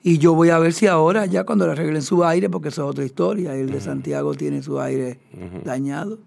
Y 0.02 0.18
yo 0.18 0.34
voy 0.34 0.50
a 0.50 0.58
ver 0.58 0.72
si 0.72 0.86
ahora, 0.86 1.26
ya 1.26 1.44
cuando 1.44 1.66
le 1.66 1.72
arreglen 1.72 2.02
su 2.02 2.24
aire, 2.24 2.48
porque 2.48 2.68
eso 2.68 2.84
es 2.84 2.90
otra 2.90 3.04
historia, 3.04 3.56
el 3.56 3.70
de 3.70 3.80
Santiago 3.80 4.34
tiene 4.34 4.62
su 4.62 4.80
aire 4.80 5.18
dañado 5.64 6.18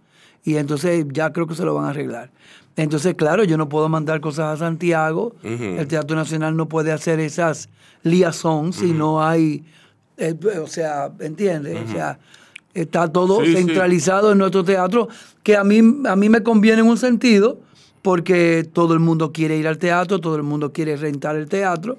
y 0.44 0.56
entonces 0.58 1.06
ya 1.12 1.32
creo 1.32 1.48
que 1.48 1.56
se 1.56 1.64
lo 1.64 1.74
van 1.74 1.86
a 1.86 1.90
arreglar. 1.90 2.32
Entonces, 2.76 3.16
claro, 3.16 3.44
yo 3.44 3.58
no 3.58 3.70
puedo 3.70 3.90
mandar 3.90 4.22
cosas 4.22 4.56
a 4.56 4.58
Santiago, 4.58 5.36
el 5.44 5.88
Teatro 5.88 6.16
Nacional 6.16 6.56
no 6.56 6.68
puede 6.68 6.92
hacer 6.92 7.20
esas 7.20 7.70
liaisons 8.04 8.78
si 8.78 8.94
no 8.94 9.24
hay, 9.24 9.64
eh, 10.18 10.36
o 10.62 10.68
sea, 10.68 11.12
¿entiendes? 11.20 11.78
O 11.88 11.92
sea, 11.92 12.18
está 12.74 13.12
todo 13.12 13.44
centralizado 13.46 14.32
en 14.32 14.38
nuestro 14.38 14.64
teatro, 14.64 15.10
que 15.44 15.58
a 15.58 15.64
mí, 15.64 15.82
a 16.06 16.16
mí 16.16 16.30
me 16.30 16.44
conviene 16.44 16.82
en 16.82 16.88
un 16.88 16.98
sentido, 16.98 17.60
porque 18.02 18.68
todo 18.72 18.94
el 18.94 19.00
mundo 19.00 19.32
quiere 19.32 19.58
ir 19.58 19.68
al 19.68 19.78
teatro, 19.78 20.20
todo 20.20 20.36
el 20.36 20.44
mundo 20.44 20.72
quiere 20.72 20.96
rentar 20.96 21.36
el 21.36 21.48
teatro, 21.48 21.98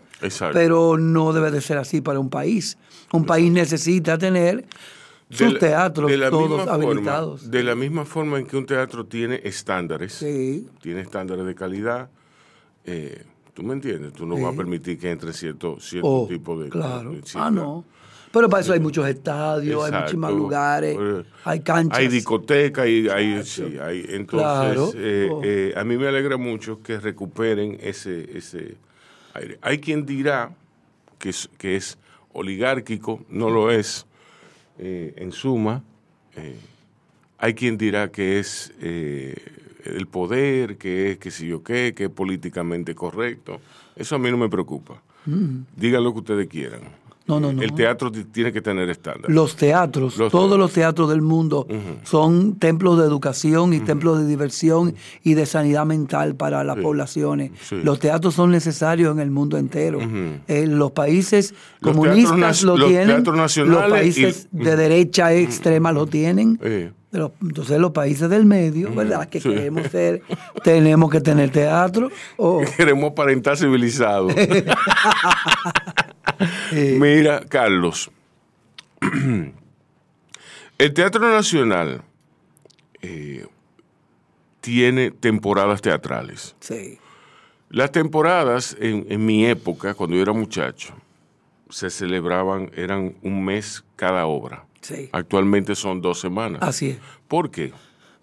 pero 0.52 0.98
no 0.98 1.32
debe 1.32 1.50
de 1.50 1.60
ser 1.60 1.78
así 1.78 2.00
para 2.00 2.18
un 2.18 2.28
país. 2.28 2.76
Un 3.12 3.24
país 3.24 3.52
necesita 3.52 4.18
tener 4.18 4.64
sus 5.32 5.58
teatros 5.58 6.12
todos 6.30 6.68
habilitados. 6.68 7.50
de 7.50 7.62
la 7.62 7.74
misma 7.74 8.04
forma 8.04 8.38
en 8.38 8.46
que 8.46 8.56
un 8.56 8.66
teatro 8.66 9.06
tiene 9.06 9.40
estándares, 9.44 10.18
tiene 10.80 11.00
estándares 11.00 11.46
de 11.46 11.54
calidad, 11.54 12.10
eh, 12.84 13.24
¿tú 13.54 13.62
me 13.62 13.74
entiendes? 13.74 14.12
Tú 14.12 14.26
no 14.26 14.36
vas 14.36 14.54
a 14.54 14.56
permitir 14.56 14.98
que 14.98 15.10
entre 15.10 15.32
cierto, 15.32 15.78
cierto 15.80 16.08
oh, 16.08 16.28
tipo 16.28 16.60
de... 16.60 16.68
Claro. 16.68 17.14
ah, 17.34 17.50
no. 17.50 17.84
Pero 18.32 18.48
para 18.48 18.62
eso 18.62 18.72
hay 18.72 18.80
muchos 18.80 19.06
estadios, 19.06 19.84
hay 19.84 19.92
muchos 19.92 20.16
más 20.16 20.32
lugares, 20.32 20.96
hay 21.44 21.60
canchas. 21.60 21.98
Hay 21.98 22.08
discotecas, 22.08 22.84
hay, 22.84 23.08
hay, 23.08 23.44
sí, 23.44 23.76
hay 23.78 24.06
entonces 24.08 24.94
eh, 24.96 25.28
oh. 25.30 25.42
eh, 25.44 25.74
a 25.76 25.84
mí 25.84 25.98
me 25.98 26.08
alegra 26.08 26.38
mucho 26.38 26.82
que 26.82 26.98
recuperen 26.98 27.76
ese, 27.80 28.36
ese 28.36 28.76
aire. 29.34 29.58
Hay 29.60 29.78
quien 29.78 30.06
dirá 30.06 30.54
que 31.18 31.28
es, 31.28 31.50
que 31.58 31.76
es 31.76 31.98
oligárquico, 32.32 33.22
no 33.28 33.50
lo 33.50 33.70
es, 33.70 34.06
eh, 34.78 35.14
en 35.16 35.32
suma, 35.32 35.82
eh, 36.36 36.56
hay 37.38 37.54
quien 37.54 37.76
dirá 37.76 38.10
que 38.10 38.38
es 38.38 38.72
eh, 38.80 39.34
el 39.84 40.06
poder, 40.06 40.76
que 40.76 41.12
es 41.12 41.18
que 41.18 41.30
si 41.30 41.48
yo 41.48 41.62
qué, 41.62 41.92
que 41.94 42.04
es 42.04 42.10
políticamente 42.10 42.94
correcto. 42.94 43.60
Eso 43.96 44.14
a 44.14 44.18
mí 44.18 44.30
no 44.30 44.36
me 44.36 44.48
preocupa. 44.48 45.02
Digan 45.76 46.02
lo 46.02 46.12
que 46.12 46.18
ustedes 46.20 46.48
quieran. 46.48 46.82
No, 47.26 47.38
no, 47.40 47.52
no. 47.52 47.62
El 47.62 47.72
teatro 47.74 48.10
ti- 48.10 48.24
tiene 48.24 48.52
que 48.52 48.60
tener 48.60 48.88
estándar. 48.90 49.30
Los 49.30 49.54
teatros, 49.56 50.16
Los 50.16 50.30
todos 50.32 50.44
teatros. 50.44 50.58
los 50.58 50.72
teatros 50.72 51.08
del 51.10 51.22
mundo 51.22 51.66
son 52.04 52.56
templos 52.58 52.98
de 52.98 53.04
educación 53.04 53.72
y 53.74 53.80
templos 53.80 54.18
de 54.20 54.26
diversión 54.26 54.94
y 55.22 55.34
de 55.34 55.46
sanidad 55.46 55.86
mental 55.86 56.34
para 56.34 56.64
las 56.64 56.76
poblaciones. 56.78 57.52
Sí. 57.62 57.76
Los 57.82 57.98
teatros 58.00 58.34
son 58.34 58.50
necesarios 58.50 59.12
en 59.14 59.20
el 59.20 59.30
mundo 59.30 59.56
entero. 59.58 60.00
Eh, 60.48 60.66
los 60.66 60.92
países 60.92 61.54
Los 61.80 61.92
comunistas 61.96 62.62
lo 62.64 62.76
los 62.76 62.88
tienen, 62.88 63.24
los 63.24 63.90
países 63.90 64.48
y- 64.52 64.64
de 64.64 64.76
derecha 64.76 65.32
extrema 65.32 65.92
lo 65.92 66.06
tienen. 66.06 66.58
Eh, 66.62 66.90
entonces 67.42 67.78
los 67.78 67.90
países 67.92 68.28
del 68.30 68.46
medio, 68.46 68.90
¿verdad? 68.94 69.28
Que 69.28 69.38
sí. 69.40 69.48
queremos 69.50 69.86
ser, 69.88 70.22
tenemos 70.64 71.10
que 71.10 71.20
tener 71.20 71.50
teatro. 71.50 72.10
Oh, 72.38 72.62
queremos 72.76 73.10
aparentar 73.12 73.56
civilizados. 73.56 74.32
Mira, 76.72 77.40
Carlos, 77.48 78.10
el 80.78 80.94
Teatro 80.94 81.30
Nacional 81.32 82.02
eh, 83.00 83.46
tiene 84.60 85.10
temporadas 85.10 85.80
teatrales. 85.82 86.54
sí. 86.60 86.98
Las 87.74 87.90
temporadas 87.90 88.76
en, 88.78 89.06
en 89.08 89.24
mi 89.24 89.46
época, 89.46 89.94
cuando 89.94 90.14
yo 90.14 90.20
era 90.20 90.34
muchacho, 90.34 90.92
se 91.70 91.88
celebraban, 91.88 92.70
eran 92.74 93.14
un 93.22 93.42
mes 93.46 93.82
cada 93.96 94.26
obra. 94.26 94.66
Sí. 94.82 95.08
Actualmente 95.10 95.74
son 95.74 96.02
dos 96.02 96.20
semanas. 96.20 96.60
Así 96.62 96.90
es. 96.90 96.98
¿Por 97.28 97.50
qué? 97.50 97.72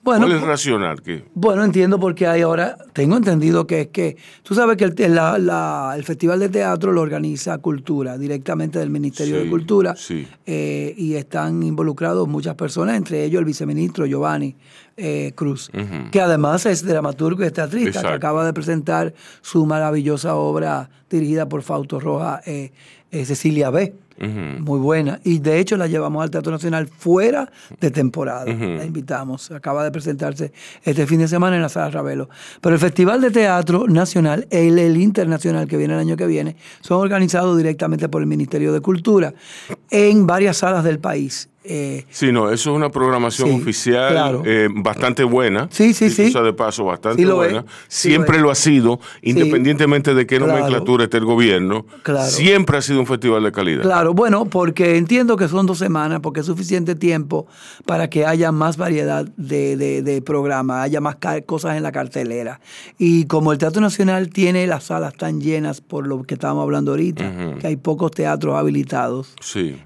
Bueno, 0.02 0.26
¿Cuál 0.28 0.38
es 0.38 0.44
racional? 0.44 1.02
que 1.02 1.26
Bueno, 1.34 1.64
entiendo 1.64 2.00
porque 2.00 2.26
hay 2.26 2.42
ahora, 2.42 2.78
tengo 2.94 3.18
entendido 3.18 3.68
que 3.68 3.82
es 3.82 3.88
que, 3.88 4.16
tú 4.44 4.56
sabes 4.56 4.78
que 4.78 4.86
el, 4.86 5.14
la- 5.16 5.38
la- 5.38 5.94
el 5.96 6.04
Festival 6.06 6.40
de 6.40 6.48
Teatro 6.50 6.94
lo 6.94 7.02
organiza 7.02 7.58
Cultura, 7.58 8.18
directamente 8.18 8.80
del 8.80 8.90
Ministerio 8.90 9.38
Sí, 9.38 9.44
de 9.44 9.50
Cultura, 9.50 9.96
sí. 9.98 10.26
eh, 10.46 10.94
y 10.98 11.16
están 11.16 11.62
involucrados 11.64 12.28
muchas 12.30 12.56
personas, 12.56 12.96
entre 12.96 13.26
ellos 13.26 13.40
el 13.40 13.46
viceministro 13.46 14.06
Giovanni 14.06 14.56
eh, 14.96 15.34
Cruz, 15.36 15.70
que 16.12 16.22
además 16.22 16.66
es 16.66 16.86
dramaturgo 16.86 17.44
y 17.44 17.48
es 17.48 17.54
teatrista, 17.54 18.02
que 18.02 18.08
acaba 18.08 18.46
de 18.46 18.54
presentar 18.54 19.14
su 19.42 19.66
maravillosa 19.66 20.36
obra 20.36 20.90
dirigida 21.10 21.48
por 21.50 21.62
Fausto 21.62 22.00
Roja, 22.00 22.42
eh, 22.46 22.72
eh, 23.12 23.26
Cecilia 23.26 23.70
B. 23.70 23.94
Muy 24.20 24.80
buena. 24.80 25.20
Y 25.24 25.40
de 25.40 25.60
hecho 25.60 25.78
la 25.78 25.88
llevamos 25.88 26.24
al 26.24 26.30
Teatro 26.30 26.52
Nacional 26.52 26.88
fuera 26.88 27.52
de 27.80 27.92
temporada. 27.92 28.46
La 28.46 28.86
invitamos. 28.86 29.52
Acaba 29.52 29.84
de 29.84 29.92
presentarse 29.92 30.52
este 30.84 31.08
fin 31.08 31.20
de 31.20 31.28
semana 31.28 31.56
en 31.56 31.62
la 31.62 31.70
Sala 31.70 31.90
Ravelo. 31.90 32.30
Pero 32.62 32.76
el 32.76 32.82
Festival 32.82 33.22
de 33.22 33.32
Teatro 33.32 33.88
Nacional, 33.88 34.48
el, 34.50 34.78
el 34.78 34.98
Internacional 34.98 35.68
que 35.68 35.78
viene 35.78 35.94
el 35.94 36.00
año 36.00 36.18
que 36.18 36.26
viene, 36.26 36.56
son 36.82 37.00
organizados 37.02 37.58
directamente 37.58 38.10
por 38.10 38.22
el 38.22 38.28
Ministerio 38.28 38.74
de 38.74 38.82
Cultura 38.82 39.34
en 39.90 40.28
varias 40.28 40.58
salas 40.58 40.84
del 40.84 41.00
país. 41.00 41.50
Eh, 41.72 42.04
Sí, 42.10 42.32
no, 42.32 42.50
eso 42.50 42.72
es 42.72 42.76
una 42.76 42.90
programación 42.90 43.50
Sí, 43.50 43.56
oficial 43.62 44.12
claro. 44.12 44.42
eh, 44.46 44.68
bastante 44.74 45.24
buena. 45.24 45.68
Sí, 45.72 45.94
sí, 45.94 46.10
sí. 46.10 46.34
de 46.34 46.54
paso, 46.54 46.84
bastante 46.86 47.22
Sí 47.22 47.28
lo 47.28 47.36
buena. 47.36 47.60
es, 47.60 47.66
sí 47.88 48.10
Siempre 48.10 48.40
lo 48.40 48.50
ha 48.50 48.56
sido, 48.56 49.00
independientemente 49.22 50.14
de 50.16 50.26
qué 50.26 50.38
Claro. 50.38 50.54
nomenclatura 50.54 51.04
esté 51.04 51.18
el 51.18 51.26
gobierno. 51.26 51.86
Claro. 52.04 52.28
Siempre 52.30 52.78
ha 52.78 52.82
sido 52.82 53.00
un 53.02 53.06
festival 53.06 53.44
de 53.44 53.52
calidad. 53.52 53.84
Claro, 53.84 54.14
bueno, 54.16 54.46
porque 54.46 54.98
entiendo 54.98 55.38
que 55.38 55.48
son 55.48 55.66
dos 55.68 55.78
semanas, 55.78 56.22
porque 56.22 56.40
es 56.40 56.46
suficiente 56.48 56.96
tiempo 56.96 57.46
para 57.86 58.10
que 58.10 58.26
haya 58.26 58.52
más 58.52 58.78
variedad 58.78 59.26
de, 59.38 59.78
de, 59.78 60.02
de 60.02 60.22
programas, 60.24 60.84
haya 60.84 61.02
más 61.02 61.18
cosas 61.46 61.78
en 61.78 61.84
la 61.84 61.92
cartelera. 61.92 62.60
Y 62.98 63.26
como 63.26 63.52
el 63.52 63.58
Teatro 63.60 63.80
Nacional 63.82 64.30
tiene 64.30 64.66
las 64.66 64.86
salas 64.86 65.14
tan 65.14 65.40
llenas 65.40 65.82
por 65.82 66.08
lo 66.08 66.24
que 66.24 66.34
estábamos 66.34 66.64
hablando 66.64 66.92
ahorita, 66.92 67.58
que 67.60 67.68
hay 67.68 67.76
pocos 67.76 68.12
teatros 68.12 68.56
habilitados 68.56 69.36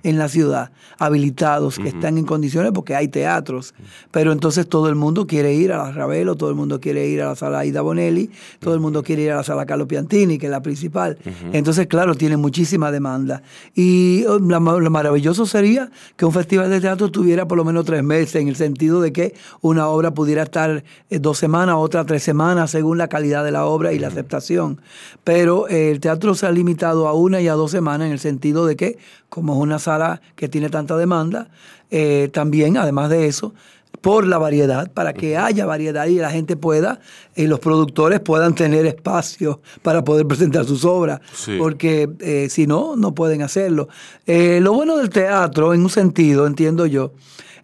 en 0.03 0.17
la 0.17 0.29
ciudad, 0.29 0.71
habilitados, 0.99 1.72
que 1.77 1.89
están 1.89 2.17
en 2.17 2.25
condiciones 2.25 2.71
porque 2.73 2.95
hay 2.95 3.07
teatros. 3.07 3.73
Pero 4.11 4.31
entonces 4.31 4.67
todo 4.67 4.89
el 4.89 4.95
mundo 4.95 5.27
quiere 5.27 5.53
ir 5.53 5.71
a 5.71 5.77
la 5.77 5.91
Ravelo, 5.91 6.35
todo 6.35 6.49
el 6.49 6.55
mundo 6.55 6.79
quiere 6.79 7.07
ir 7.07 7.21
a 7.21 7.29
la 7.29 7.35
sala 7.35 7.65
Ida 7.65 7.81
Bonelli, 7.81 8.29
todo 8.59 8.73
el 8.73 8.79
mundo 8.79 9.03
quiere 9.03 9.23
ir 9.23 9.31
a 9.31 9.35
la 9.35 9.43
sala 9.43 9.65
Carlo 9.65 9.87
Piantini, 9.87 10.37
que 10.37 10.47
es 10.47 10.51
la 10.51 10.61
principal. 10.61 11.17
Entonces, 11.51 11.87
claro, 11.87 12.15
tiene 12.15 12.37
muchísima 12.37 12.91
demanda. 12.91 13.43
Y 13.75 14.25
oh, 14.25 14.39
lo 14.39 14.89
maravilloso 14.89 15.45
sería 15.45 15.89
que 16.15 16.25
un 16.25 16.31
festival 16.31 16.69
de 16.69 16.81
teatro 16.81 17.09
tuviera 17.09 17.47
por 17.47 17.57
lo 17.57 17.65
menos 17.65 17.85
tres 17.85 18.03
meses, 18.03 18.35
en 18.35 18.47
el 18.47 18.55
sentido 18.55 19.01
de 19.01 19.13
que 19.13 19.35
una 19.61 19.87
obra 19.87 20.13
pudiera 20.13 20.43
estar 20.43 20.83
eh, 21.09 21.19
dos 21.19 21.37
semanas, 21.37 21.75
otra 21.77 22.05
tres 22.05 22.23
semanas, 22.23 22.71
según 22.71 22.97
la 22.97 23.07
calidad 23.07 23.43
de 23.43 23.51
la 23.51 23.65
obra 23.65 23.93
y 23.93 23.99
la 23.99 24.07
aceptación. 24.07 24.81
Pero 25.23 25.67
eh, 25.67 25.91
el 25.91 25.99
teatro 25.99 26.35
se 26.35 26.45
ha 26.45 26.51
limitado 26.51 27.07
a 27.07 27.13
una 27.13 27.41
y 27.41 27.47
a 27.47 27.53
dos 27.53 27.71
semanas 27.71 28.07
en 28.07 28.13
el 28.13 28.19
sentido 28.19 28.65
de 28.65 28.75
que, 28.75 28.97
como 29.29 29.53
es 29.53 29.59
una 29.59 29.79
sala 29.79 30.21
que 30.35 30.47
tiene 30.47 30.69
tanta 30.69 30.97
demanda, 30.97 31.49
eh, 31.91 32.29
también, 32.33 32.77
además 32.77 33.09
de 33.09 33.27
eso, 33.27 33.53
por 34.01 34.25
la 34.27 34.37
variedad, 34.37 34.91
para 34.91 35.13
que 35.13 35.37
haya 35.37 35.65
variedad 35.65 36.05
y 36.07 36.15
la 36.15 36.29
gente 36.31 36.57
pueda, 36.57 36.99
y 37.35 37.47
los 37.47 37.59
productores 37.59 38.19
puedan 38.19 38.53
tener 38.55 38.85
espacio 38.85 39.61
para 39.81 40.03
poder 40.03 40.25
presentar 40.27 40.65
sus 40.65 40.83
obras, 40.83 41.21
Sí. 41.33 41.55
porque 41.57 42.09
eh, 42.19 42.47
si 42.49 42.67
no, 42.67 42.95
no 42.97 43.13
pueden 43.13 43.43
hacerlo. 43.43 43.87
Eh, 44.25 44.59
lo 44.61 44.73
bueno 44.73 44.97
del 44.97 45.09
teatro, 45.09 45.73
en 45.73 45.81
un 45.83 45.89
sentido, 45.89 46.47
entiendo 46.47 46.85
yo, 46.85 47.13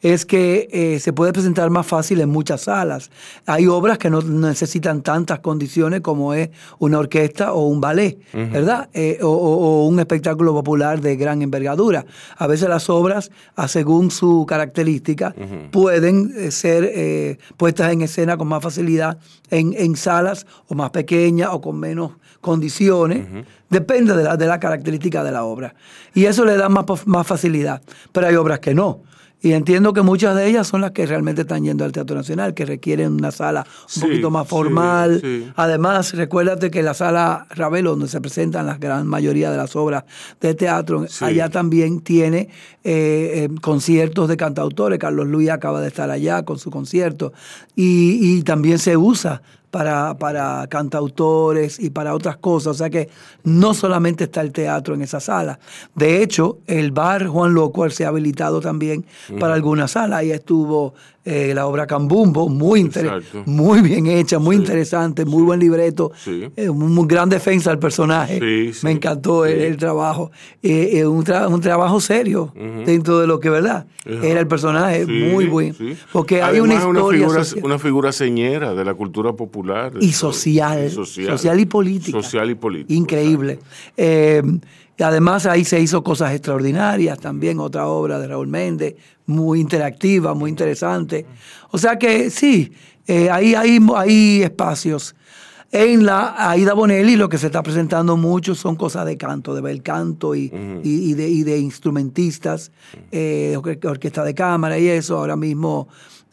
es 0.01 0.25
que 0.25 0.67
eh, 0.71 0.99
se 0.99 1.13
puede 1.13 1.33
presentar 1.33 1.69
más 1.69 1.85
fácil 1.85 2.21
en 2.21 2.29
muchas 2.29 2.61
salas. 2.61 3.11
Hay 3.45 3.67
obras 3.67 3.97
que 3.97 4.09
no 4.09 4.21
necesitan 4.21 5.01
tantas 5.01 5.39
condiciones 5.39 6.01
como 6.01 6.33
es 6.33 6.49
una 6.79 6.99
orquesta 6.99 7.53
o 7.53 7.67
un 7.67 7.81
ballet, 7.81 8.17
¿verdad? 8.33 8.89
Eh, 8.93 9.19
o, 9.21 9.85
un 9.85 9.99
espectáculo 9.99 10.53
popular 10.53 11.01
de 11.01 11.15
gran 11.15 11.41
envergadura. 11.41 12.05
A 12.37 12.47
veces 12.47 12.69
las 12.69 12.89
obras, 12.89 13.31
a 13.55 13.67
según 13.67 14.11
su 14.11 14.45
característica, 14.47 15.33
pueden 15.71 16.33
eh, 16.35 16.51
ser 16.51 16.89
eh, 16.93 17.37
puestas 17.57 17.91
en 17.91 18.01
escena 18.01 18.37
con 18.37 18.47
más 18.47 18.63
facilidad 18.63 19.17
en, 19.49 19.73
en 19.77 19.95
salas 19.95 20.45
o 20.67 20.75
más 20.75 20.91
pequeñas 20.91 21.49
o 21.51 21.61
con 21.61 21.79
menos 21.79 22.13
condiciones. 22.41 23.27
Depende 23.69 24.15
de 24.15 24.23
la, 24.23 24.37
de 24.37 24.47
la 24.47 24.59
característica 24.59 25.23
de 25.23 25.31
la 25.31 25.43
obra. 25.43 25.75
Y 26.13 26.25
eso 26.25 26.45
le 26.45 26.57
da 26.57 26.69
más, 26.69 26.85
más 27.05 27.27
facilidad. 27.27 27.81
Pero 28.11 28.27
hay 28.27 28.35
obras 28.35 28.59
que 28.59 28.73
no. 28.73 29.01
Y 29.41 29.53
entiendo 29.53 29.93
que 29.93 30.01
muchas 30.01 30.35
de 30.35 30.47
ellas 30.47 30.67
son 30.67 30.81
las 30.81 30.91
que 30.91 31.05
realmente 31.05 31.41
están 31.43 31.63
yendo 31.63 31.85
al 31.85 31.91
Teatro 31.93 32.15
Nacional, 32.15 32.53
que 32.53 32.65
requieren 32.65 33.13
una 33.13 33.31
sala 33.31 33.65
un 33.65 33.87
Sí, 33.87 34.01
poquito 34.01 34.29
más 34.31 34.47
formal. 34.47 35.19
sí. 35.21 35.47
Además, 35.55 36.13
recuérdate 36.13 36.69
que 36.69 36.83
la 36.83 36.93
sala 36.93 37.47
Ravelo, 37.51 37.91
donde 37.91 38.09
se 38.09 38.19
presentan 38.19 38.65
la 38.65 38.77
gran 38.77 39.07
mayoría 39.07 39.49
de 39.49 39.55
las 39.57 39.75
obras 39.77 40.03
de 40.41 40.55
teatro, 40.55 41.05
allá 41.21 41.49
también 41.49 42.01
tiene 42.01 42.49
eh, 42.83 43.47
eh, 43.47 43.49
conciertos 43.61 44.27
de 44.27 44.35
cantautores. 44.35 44.99
Carlos 44.99 45.27
Luis 45.27 45.49
acaba 45.49 45.79
de 45.79 45.87
estar 45.87 46.09
allá 46.11 46.43
con 46.43 46.59
su 46.59 46.69
concierto. 46.69 47.31
Y, 47.75 48.37
y 48.39 48.43
también 48.43 48.77
se 48.77 48.97
usa 48.97 49.41
para, 49.71 50.17
para 50.17 50.67
cantautores 50.67 51.79
y 51.79 51.89
para 51.89 52.13
otras 52.13 52.37
cosas. 52.37 52.71
O 52.71 52.73
sea 52.73 52.89
que 52.89 53.09
no 53.43 53.73
solamente 53.73 54.25
está 54.25 54.41
el 54.41 54.51
teatro 54.51 54.95
en 54.95 55.01
esa 55.01 55.19
sala. 55.19 55.59
De 55.95 56.21
hecho, 56.21 56.59
el 56.67 56.91
bar 56.91 57.27
Juan 57.27 57.53
Locuar 57.53 57.91
se 57.91 58.05
ha 58.05 58.09
habilitado 58.09 58.61
también 58.61 59.05
para 59.39 59.53
alguna 59.53 59.87
sala. 59.87 60.17
Ahí 60.17 60.31
estuvo 60.31 60.93
eh, 61.25 61.53
la 61.53 61.67
obra 61.67 61.85
Cambumbo, 61.85 62.49
muy, 62.49 62.81
Exacto. 62.81 63.43
muy 63.45 63.81
bien 63.81 64.07
hecha, 64.07 64.39
muy 64.39 64.55
interesante, 64.55 65.25
muy 65.25 65.43
buen 65.43 65.59
libreto. 65.59 66.11
Sí. 66.17 66.45
Eh, 66.55 66.69
un, 66.69 66.97
un 66.97 67.07
gran 67.07 67.29
defensa 67.29 67.71
al 67.71 67.77
personaje. 67.79 68.39
Sí, 68.73 68.79
Me 68.85 68.91
encantó 68.91 69.45
el, 69.45 69.77
trabajo. 69.77 70.31
Eh, 70.63 70.91
eh, 70.99 71.05
un, 71.05 71.23
tra- 71.23 71.47
un 71.47 71.61
trabajo 71.61 71.99
serio 72.01 72.53
dentro 72.85 73.19
de 73.19 73.27
lo 73.27 73.39
que, 73.39 73.49
¿verdad? 73.49 73.85
Era 74.05 74.39
el 74.39 74.47
personaje 74.47 75.05
muy 75.05 75.45
bueno. 75.45 75.75
Porque 76.11 76.41
hay 76.41 76.59
una 76.59 76.75
historia 76.75 77.03
figura, 77.19 77.43
social. 77.43 77.65
una 77.65 77.79
figura 77.79 78.11
señera 78.11 78.73
de 78.73 78.85
la 78.85 78.93
cultura 78.93 79.33
popular. 79.33 79.93
y 79.99 80.11
social, 80.13 80.87
Y 80.87 80.89
social, 80.89 81.59
y 81.59 81.65
política. 81.65 82.21
Social 82.21 82.49
y 82.49 82.55
política. 82.55 82.93
Increíble. 82.93 83.59
Y 84.99 85.03
además 85.03 85.45
ahí 85.45 85.63
se 85.63 85.79
hizo 85.79 86.03
cosas 86.03 86.33
extraordinarias 86.33 87.17
también, 87.19 87.59
otra 87.61 87.87
obra 87.87 88.19
de 88.19 88.27
Raúl 88.27 88.47
Méndez, 88.47 88.95
muy 89.27 89.61
interactiva, 89.61 90.33
muy 90.33 90.49
interesante. 90.49 91.25
O 91.71 91.77
sea 91.77 91.97
que 91.97 92.29
sí, 92.29 92.73
eh, 93.07 93.29
ahí 93.29 93.55
hay, 93.55 93.79
hay 93.95 94.43
espacios. 94.43 95.15
En 95.71 96.05
la 96.05 96.35
Aida 96.51 96.73
Bonelli 96.73 97.15
lo 97.15 97.29
que 97.29 97.37
se 97.37 97.45
está 97.45 97.63
presentando 97.63 98.17
mucho 98.17 98.55
son 98.55 98.75
cosas 98.75 99.05
de 99.05 99.15
canto, 99.17 99.55
de 99.55 99.61
bel 99.61 99.81
canto 99.83 100.35
y, 100.35 100.51
y- 100.83 101.11
y 101.11 101.13
de, 101.13 101.29
y 101.29 101.43
de 101.43 101.59
instrumentistas, 101.59 102.71
eh, 103.11 103.55
orque- 103.55 103.87
orquesta 103.87 104.23
de 104.25 104.33
cámara 104.33 104.77
y 104.79 104.87
eso. 104.89 105.17
Ahora 105.17 105.35
mismo 105.37 105.87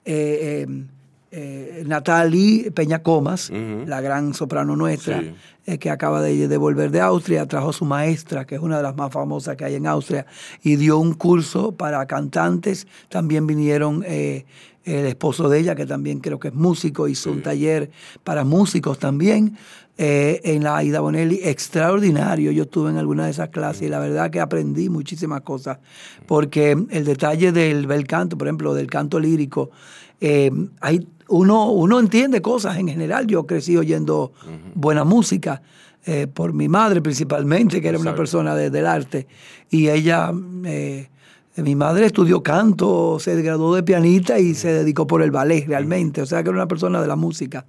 eh, 0.05 0.67
eh, 0.67 0.85
eh, 1.31 1.85
Natalie 1.87 2.71
Peña 2.73 3.03
Comas, 3.03 3.51
la 3.87 4.01
gran 4.01 4.33
soprano 4.35 4.75
nuestra, 4.75 5.21
Sí. 5.21 5.35
Eh, 5.67 5.79
que 5.79 5.91
acaba 5.91 6.23
de, 6.23 6.49
de 6.49 6.57
volver 6.57 6.91
de 6.91 7.01
Austria, 7.01 7.47
trajo 7.47 7.73
su 7.73 7.85
maestra, 7.85 8.47
que 8.47 8.55
es 8.55 8.61
una 8.61 8.79
de 8.79 8.83
las 8.85 8.97
más 8.97 9.13
famosas 9.13 9.57
que 9.57 9.65
hay 9.65 9.75
en 9.75 9.87
Austria, 9.87 10.25
y 10.63 10.77
dio 10.77 10.99
un 10.99 11.13
curso 11.15 11.73
para 11.73 12.07
cantantes. 12.07 12.87
También 13.09 13.47
vinieron 13.47 14.03
eh, 14.07 14.47
el 14.85 15.07
esposo 15.07 15.49
de 15.49 15.59
ella, 15.59 15.75
que 15.75 15.85
también 15.85 16.21
creo 16.21 16.39
que 16.39 16.49
es 16.49 16.55
músico, 16.55 17.09
hizo 17.09 17.33
un 17.33 17.43
taller 17.43 17.91
para 18.23 18.45
músicos 18.45 18.99
también. 18.99 19.57
eh, 19.99 20.41
en 20.45 20.63
la 20.63 20.83
Ida 20.83 21.01
Bonelli, 21.01 21.41
extraordinario. 21.43 22.51
Yo 22.53 22.65
estuve 22.65 22.91
en 22.91 22.99
alguna 22.99 23.25
de 23.25 23.31
esas 23.31 23.49
clases 23.49 23.83
y 23.83 23.89
la 23.89 23.99
verdad 23.99 24.31
que 24.31 24.41
aprendí 24.41 24.89
muchísimas 24.89 25.41
cosas, 25.41 25.79
porque 26.27 26.73
el 26.91 27.05
detalle 27.05 27.53
del 27.53 27.87
bel 27.87 28.07
canto, 28.07 28.37
por 28.37 28.47
ejemplo, 28.47 28.75
del 28.75 28.89
canto 28.89 29.19
lírico, 29.19 29.71
eh, 30.21 30.51
hay, 30.81 31.07
uno, 31.29 31.71
uno 31.71 31.99
entiende 32.01 32.41
cosas 32.43 32.77
en 32.79 32.89
general. 32.89 33.27
Yo 33.27 33.47
crecí 33.47 33.77
oyendo 33.77 34.33
buena 34.75 35.05
música. 35.05 35.63
eh, 36.09 36.29
por 36.29 36.53
mi 36.53 36.69
madre 36.69 37.03
principalmente, 37.03 37.81
que 37.81 37.89
era 37.89 37.99
una 37.99 38.13
persona 38.17 38.55
de- 38.55 38.71
del 38.71 38.87
arte. 38.87 39.27
Y 39.71 39.89
ella, 39.89 40.31
eh, 40.65 41.09
mi 41.57 41.75
madre 41.75 42.07
estudió 42.07 42.45
canto, 42.45 43.19
se 43.19 43.35
graduó 43.43 43.75
de 43.75 43.83
pianista 43.83 44.39
y 44.39 44.55
se 44.55 44.73
dedicó 44.73 45.09
por 45.09 45.21
el 45.21 45.33
ballet 45.33 45.67
realmente. 45.67 46.23
O 46.23 46.27
sea 46.27 46.45
que 46.45 46.51
era 46.51 46.59
una 46.59 46.69
persona 46.69 47.01
de 47.03 47.09
la 47.09 47.17
música. 47.17 47.67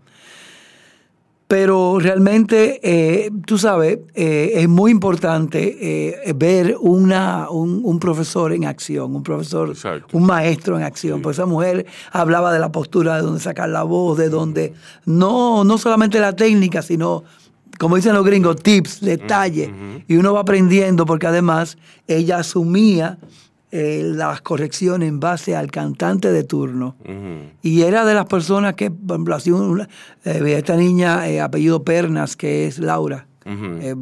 Pero 1.47 1.97
realmente, 1.99 2.81
eh, 2.83 3.31
tú 3.45 3.57
sabes, 3.57 3.99
eh, 4.15 4.51
es 4.55 4.67
muy 4.67 4.91
importante 4.91 5.77
eh, 5.79 6.33
ver 6.33 6.75
una, 6.77 7.49
un, 7.49 7.81
un 7.85 7.99
profesor 7.99 8.51
en 8.51 8.65
acción, 8.65 9.15
un 9.15 9.23
profesor, 9.23 9.69
Exacto. 9.69 10.17
un 10.17 10.25
maestro 10.25 10.77
en 10.77 10.83
acción. 10.83 11.21
Pues 11.21 11.37
esa 11.37 11.45
mujer 11.45 11.85
hablaba 12.11 12.51
de 12.51 12.59
la 12.59 12.69
postura, 12.73 13.15
de 13.15 13.21
dónde 13.21 13.39
sacar 13.39 13.69
la 13.69 13.83
voz, 13.83 14.17
de 14.17 14.27
dónde, 14.27 14.73
no, 15.05 15.63
no 15.63 15.77
solamente 15.77 16.19
la 16.19 16.35
técnica, 16.35 16.81
sino, 16.81 17.23
como 17.79 17.95
dicen 17.95 18.13
los 18.13 18.25
gringos, 18.25 18.61
tips, 18.61 18.99
detalles. 18.99 19.69
Y 20.05 20.17
uno 20.17 20.33
va 20.33 20.41
aprendiendo 20.41 21.05
porque 21.05 21.27
además 21.27 21.77
ella 22.07 22.39
asumía 22.39 23.19
eh, 23.71 24.01
las 24.05 24.41
correcciones 24.41 25.09
en 25.09 25.19
base 25.19 25.55
al 25.55 25.69
cantante 25.71 26.31
de 26.31 26.43
turno. 26.43 26.95
Y 27.61 27.81
era 27.81 28.05
de 28.05 28.13
las 28.13 28.25
personas 28.25 28.75
que, 28.75 28.89
por 28.91 29.15
ejemplo, 29.17 29.37
una- 29.57 29.89
eh, 30.23 30.55
esta 30.57 30.75
niña, 30.77 31.27
eh, 31.29 31.41
apellido 31.41 31.83
Pernas, 31.83 32.35
que 32.37 32.65
es 32.67 32.79
Laura, 32.79 33.27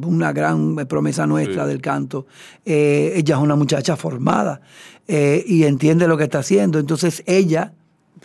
una 0.04 0.34
gran 0.34 0.76
promesa 0.88 1.28
nuestra 1.28 1.64
Sí. 1.64 1.70
del 1.70 1.82
canto. 1.82 2.26
Ella 2.66 3.36
es 3.36 3.42
una 3.42 3.56
muchacha 3.56 3.96
formada 3.96 4.62
y 5.08 5.64
entiende 5.64 6.08
lo 6.08 6.18
que 6.18 6.24
está 6.26 6.40
haciendo. 6.40 6.80
Entonces 6.80 7.24
ella, 7.28 7.74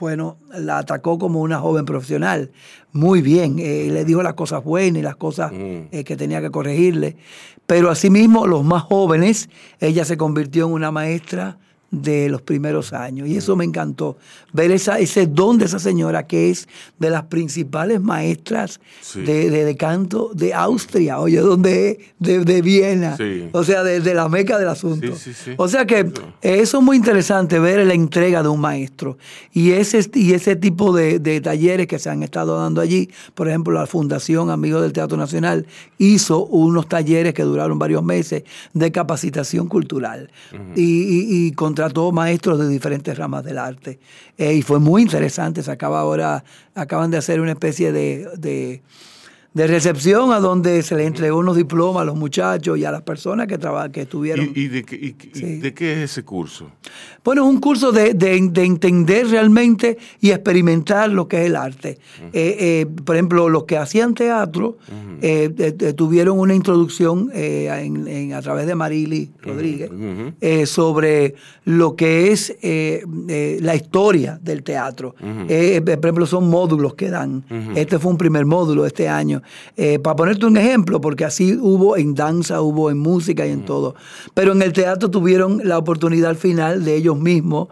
bueno, 0.00 0.38
la 0.52 0.78
atacó 0.78 1.18
como 1.18 1.40
una 1.40 1.58
joven 1.60 1.84
profesional. 1.84 2.50
Muy 2.92 3.22
bien, 3.22 3.58
eh, 3.58 3.88
le 3.92 4.04
dijo 4.04 4.22
las 4.22 4.34
cosas 4.34 4.64
buenas 4.64 4.98
y 5.00 5.02
las 5.02 5.16
cosas 5.16 5.52
Mm. 5.52 5.88
eh, 5.92 6.04
que 6.04 6.16
tenía 6.16 6.40
que 6.40 6.50
corregirle. 6.50 7.16
Pero 7.66 7.90
asimismo, 7.90 8.46
los 8.46 8.64
más 8.64 8.82
jóvenes, 8.82 9.48
ella 9.78 10.04
se 10.04 10.16
convirtió 10.16 10.66
en 10.66 10.72
una 10.72 10.90
maestra 10.90 11.58
de 11.90 12.28
los 12.28 12.40
primeros 12.42 12.92
años. 12.92 13.26
Y 13.28 13.36
eso 13.36 13.56
me 13.56 13.64
encantó, 13.64 14.16
ver 14.52 14.70
esa, 14.70 14.98
ese 15.00 15.26
don 15.26 15.58
de 15.58 15.64
esa 15.64 15.78
señora 15.80 16.26
que 16.26 16.50
es 16.50 16.68
de 16.98 17.10
las 17.10 17.24
principales 17.24 18.00
maestras 18.00 18.80
Sí. 19.00 19.22
de, 19.22 19.50
de- 19.50 19.64
de 19.64 19.76
canto 19.76 20.30
de 20.34 20.54
Austria, 20.54 21.18
oye, 21.18 21.38
donde 21.40 21.90
es? 21.90 21.98
de, 22.18 22.44
de 22.44 22.62
Viena, 22.62 23.16
Sí. 23.16 23.48
o 23.52 23.64
sea, 23.64 23.82
de, 23.82 24.00
la 24.14 24.28
meca 24.28 24.58
del 24.58 24.68
asunto. 24.68 25.16
Sí. 25.16 25.32
O 25.56 25.66
sea 25.68 25.84
que 25.86 26.12
eso 26.42 26.78
es 26.78 26.84
muy 26.84 26.96
interesante 26.96 27.58
ver 27.58 27.84
la 27.86 27.94
entrega 27.94 28.42
de 28.42 28.48
un 28.48 28.60
maestro. 28.60 29.18
Y 29.52 29.72
ese, 29.72 30.08
y 30.14 30.32
ese 30.32 30.54
tipo 30.56 30.92
de, 30.94 31.18
talleres 31.40 31.86
que 31.88 31.98
se 31.98 32.08
han 32.10 32.22
estado 32.22 32.56
dando 32.56 32.80
allí, 32.80 33.10
por 33.34 33.48
ejemplo, 33.48 33.72
la 33.72 33.86
Fundación 33.86 34.50
Amigos 34.50 34.82
del 34.82 34.92
Teatro 34.92 35.16
Nacional 35.16 35.66
hizo 35.98 36.44
unos 36.46 36.88
talleres 36.88 37.34
que 37.34 37.42
duraron 37.42 37.78
varios 37.78 38.02
meses 38.04 38.44
de 38.74 38.92
capacitación 38.92 39.66
cultural 39.68 40.30
y, 40.76 40.82
y- 40.82 41.46
y 41.46 41.52
contrató 41.80 42.12
maestros 42.12 42.58
de 42.58 42.68
diferentes 42.68 43.16
ramas 43.16 43.42
del 43.42 43.56
arte. 43.56 43.98
Y 44.36 44.60
fue 44.60 44.78
muy 44.78 45.00
interesante. 45.00 45.62
Se 45.62 45.70
acaba 45.70 46.00
ahora, 46.00 46.44
acaban 46.74 47.10
de 47.10 47.16
hacer 47.16 47.40
una 47.40 47.52
especie 47.52 47.90
de 47.90 48.82
de 49.52 49.66
recepción 49.66 50.32
a 50.32 50.38
donde 50.38 50.80
se 50.84 50.94
les 50.94 51.08
entregó 51.08 51.38
unos 51.38 51.56
diplomas 51.56 52.02
a 52.02 52.04
los 52.04 52.14
muchachos 52.16 52.78
y 52.78 52.84
a 52.84 52.92
las 52.92 53.02
personas 53.02 53.48
que, 53.48 53.58
que 53.92 54.02
estuvieron. 54.02 54.52
¿Y, 54.54 54.60
y 54.60 54.68
de, 54.68 54.84
qué, 54.84 54.94
y- 54.94 55.16
y 55.28 55.34
Sí. 55.38 55.56
de 55.58 55.74
qué 55.74 55.92
es 56.04 56.10
ese 56.12 56.22
curso? 56.22 56.70
Bueno, 57.24 57.42
es 57.44 57.52
un 57.54 57.60
curso 57.60 57.90
de, 57.90 58.14
de- 58.14 58.48
de 58.50 58.64
entender 58.64 59.26
realmente 59.26 59.98
y 60.20 60.30
experimentar 60.30 61.10
lo 61.10 61.26
que 61.26 61.40
es 61.40 61.46
el 61.46 61.56
arte. 61.56 61.98
Eh, 62.32 62.56
eh, 62.60 62.86
por 63.04 63.16
ejemplo, 63.16 63.48
los 63.48 63.64
que 63.64 63.76
hacían 63.76 64.14
teatro 64.14 64.78
eh, 65.20 65.50
tuvieron 65.96 66.38
una 66.38 66.54
introducción 66.54 67.30
eh, 67.34 67.66
en- 67.84 68.06
en- 68.06 68.34
a 68.34 68.42
través 68.42 68.66
de 68.68 68.74
Marily 68.76 69.32
Rodríguez 69.42 69.90
sobre 70.70 71.34
lo 71.64 71.96
que 71.96 72.30
es 72.32 72.56
la 72.62 73.74
historia 73.74 74.38
del 74.40 74.62
teatro. 74.62 75.14
Por 75.18 75.28
ejemplo, 76.04 76.26
son 76.26 76.48
módulos 76.48 76.94
que 76.94 77.10
dan. 77.10 77.44
Este 77.74 77.98
fue 77.98 78.12
un 78.12 78.18
primer 78.18 78.46
módulo 78.46 78.86
este 78.86 79.08
año. 79.08 79.39
Eh, 79.76 79.98
para 79.98 80.16
ponerte 80.16 80.46
un 80.46 80.56
ejemplo, 80.56 81.00
porque 81.00 81.24
así 81.24 81.56
hubo 81.60 81.96
en 81.96 82.14
danza, 82.14 82.60
hubo 82.60 82.90
en 82.90 82.98
música 82.98 83.46
y 83.46 83.50
en 83.50 83.64
todo. 83.64 83.94
Pero 84.34 84.52
en 84.52 84.62
el 84.62 84.72
teatro 84.72 85.10
tuvieron 85.10 85.60
la 85.64 85.78
oportunidad 85.78 86.30
al 86.30 86.36
final 86.36 86.84
de 86.84 86.96
ellos 86.96 87.18
mismos. 87.18 87.68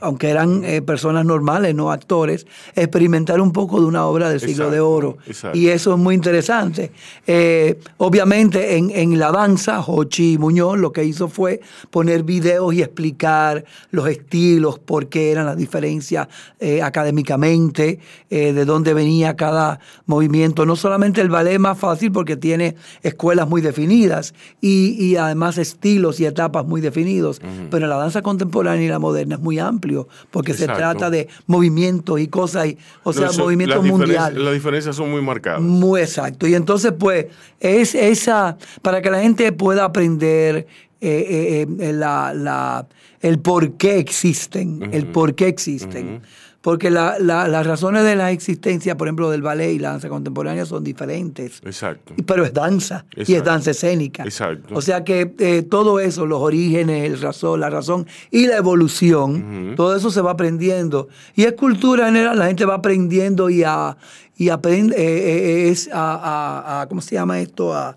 Aunque 0.00 0.28
eran 0.28 0.62
eh, 0.64 0.82
personas 0.82 1.24
normales, 1.24 1.74
no 1.74 1.90
actores, 1.90 2.46
experimentar 2.74 3.40
un 3.40 3.52
poco 3.52 3.80
de 3.80 3.86
una 3.86 4.04
obra 4.06 4.28
del 4.28 4.40
siglo 4.40 4.70
de 4.70 4.80
oro. 4.80 5.18
exacto. 5.26 5.56
Y 5.56 5.68
eso 5.68 5.94
es 5.94 5.98
muy 5.98 6.14
interesante. 6.14 6.92
Eh, 7.26 7.78
obviamente 7.96 8.76
en, 8.76 8.90
en 8.90 9.18
la 9.18 9.32
danza, 9.32 9.82
Jochi 9.82 10.38
Muñoz 10.38 10.78
lo 10.78 10.92
que 10.92 11.04
hizo 11.04 11.28
fue 11.28 11.60
poner 11.90 12.22
videos 12.24 12.74
y 12.74 12.82
explicar 12.82 13.64
los 13.90 14.08
estilos, 14.08 14.78
por 14.78 15.08
qué 15.08 15.32
eran 15.32 15.46
las 15.46 15.56
diferencias 15.56 16.28
eh, 16.60 16.82
académicamente, 16.82 17.98
de 18.28 18.64
dónde 18.64 18.92
venía 18.92 19.36
cada 19.36 19.78
movimiento. 20.06 20.66
No 20.66 20.76
solamente 20.76 21.20
el 21.20 21.30
ballet 21.30 21.54
es 21.54 21.60
más 21.60 21.78
fácil 21.78 22.12
porque 22.12 22.36
tiene 22.36 22.76
escuelas 23.02 23.48
muy 23.48 23.60
definidas 23.60 24.34
y, 24.60 24.96
y 25.02 25.16
además 25.16 25.58
estilos 25.58 26.20
y 26.20 26.26
etapas 26.26 26.66
muy 26.66 26.80
definidos, 26.80 27.40
pero 27.70 27.86
la 27.86 27.96
danza 27.96 28.22
contemporánea 28.22 28.84
y 28.84 28.88
la 28.88 28.98
moderna 28.98 29.36
es 29.36 29.40
muy 29.40 29.58
amplio 29.86 30.08
porque 30.30 30.52
se 30.54 30.66
trata 30.66 31.10
de 31.10 31.28
movimientos 31.46 32.20
y 32.20 32.28
cosas, 32.28 32.66
y, 32.66 32.78
o 33.04 33.12
sea, 33.12 33.28
No, 33.28 33.44
movimientos 33.44 33.84
mundiales. 33.84 34.38
Las 34.42 34.54
diferencias 34.54 34.96
son 34.96 35.10
muy 35.10 35.22
marcadas. 35.22 35.60
Muy 35.62 36.00
exacto. 36.00 36.46
Y 36.46 36.54
entonces, 36.54 36.92
pues, 36.98 37.26
es 37.60 37.94
esa, 37.94 38.56
para 38.82 39.00
que 39.00 39.10
la 39.10 39.20
gente 39.20 39.50
pueda 39.52 39.84
aprender 39.84 40.66
eh, 41.00 41.26
eh, 41.60 41.66
eh, 41.80 41.92
la, 41.92 42.32
la- 42.34 42.86
el 43.20 43.38
por 43.38 43.72
qué 43.72 43.98
existen, 43.98 44.90
el 44.92 45.06
por 45.06 45.34
qué 45.34 45.48
existen. 45.48 46.20
Porque 46.66 46.90
la- 46.90 47.16
la- 47.20 47.46
las 47.46 47.64
razones 47.64 48.02
de 48.02 48.16
la 48.16 48.32
existencia, 48.32 48.96
por 48.96 49.06
ejemplo, 49.06 49.30
del 49.30 49.40
ballet 49.40 49.70
y 49.72 49.78
la 49.78 49.90
danza 49.90 50.08
contemporánea 50.08 50.66
son 50.66 50.82
diferentes. 50.82 51.60
Exacto. 51.64 52.12
Pero 52.26 52.44
es 52.44 52.52
danza 52.52 53.06
y 53.14 53.20
es 53.22 53.28
Exacto. 53.28 53.50
danza 53.50 53.70
escénica. 53.70 54.24
Exacto. 54.24 54.74
O 54.74 54.80
sea 54.80 55.04
que 55.04 55.32
eh, 55.38 55.62
todo 55.62 56.00
eso, 56.00 56.26
los 56.26 56.40
orígenes, 56.42 57.04
el 57.12 57.20
razón, 57.20 57.60
la 57.60 57.70
razón 57.70 58.04
y 58.32 58.48
la 58.48 58.56
evolución, 58.56 59.74
todo 59.76 59.94
eso 59.94 60.10
se 60.10 60.20
va 60.20 60.32
aprendiendo. 60.32 61.06
Y 61.36 61.44
es 61.44 61.52
cultura 61.52 62.06
general, 62.06 62.36
la 62.36 62.46
gente 62.48 62.64
va 62.64 62.74
aprendiendo 62.74 63.48
y 63.48 63.62
a 63.62 63.96
y 64.36 64.48
aprende 64.48 64.96
eh, 64.96 65.66
eh, 65.66 65.70
es 65.70 65.88
a, 65.92 66.14
a- 66.16 66.80
a- 66.82 66.88
¿cómo 66.88 67.00
se 67.00 67.14
llama 67.14 67.38
esto? 67.38 67.72
A, 67.74 67.96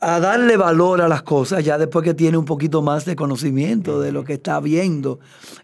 a 0.00 0.20
darle 0.20 0.56
valor 0.56 1.00
a 1.00 1.08
las 1.08 1.22
cosas 1.22 1.64
ya 1.64 1.78
después 1.78 2.04
que 2.04 2.14
tiene 2.14 2.36
un 2.36 2.44
poquito 2.44 2.82
más 2.82 3.04
de 3.04 3.16
conocimiento 3.16 4.00
de 4.00 4.12
lo 4.12 4.24
que 4.24 4.34
está 4.34 4.60
viendo. 4.60 5.18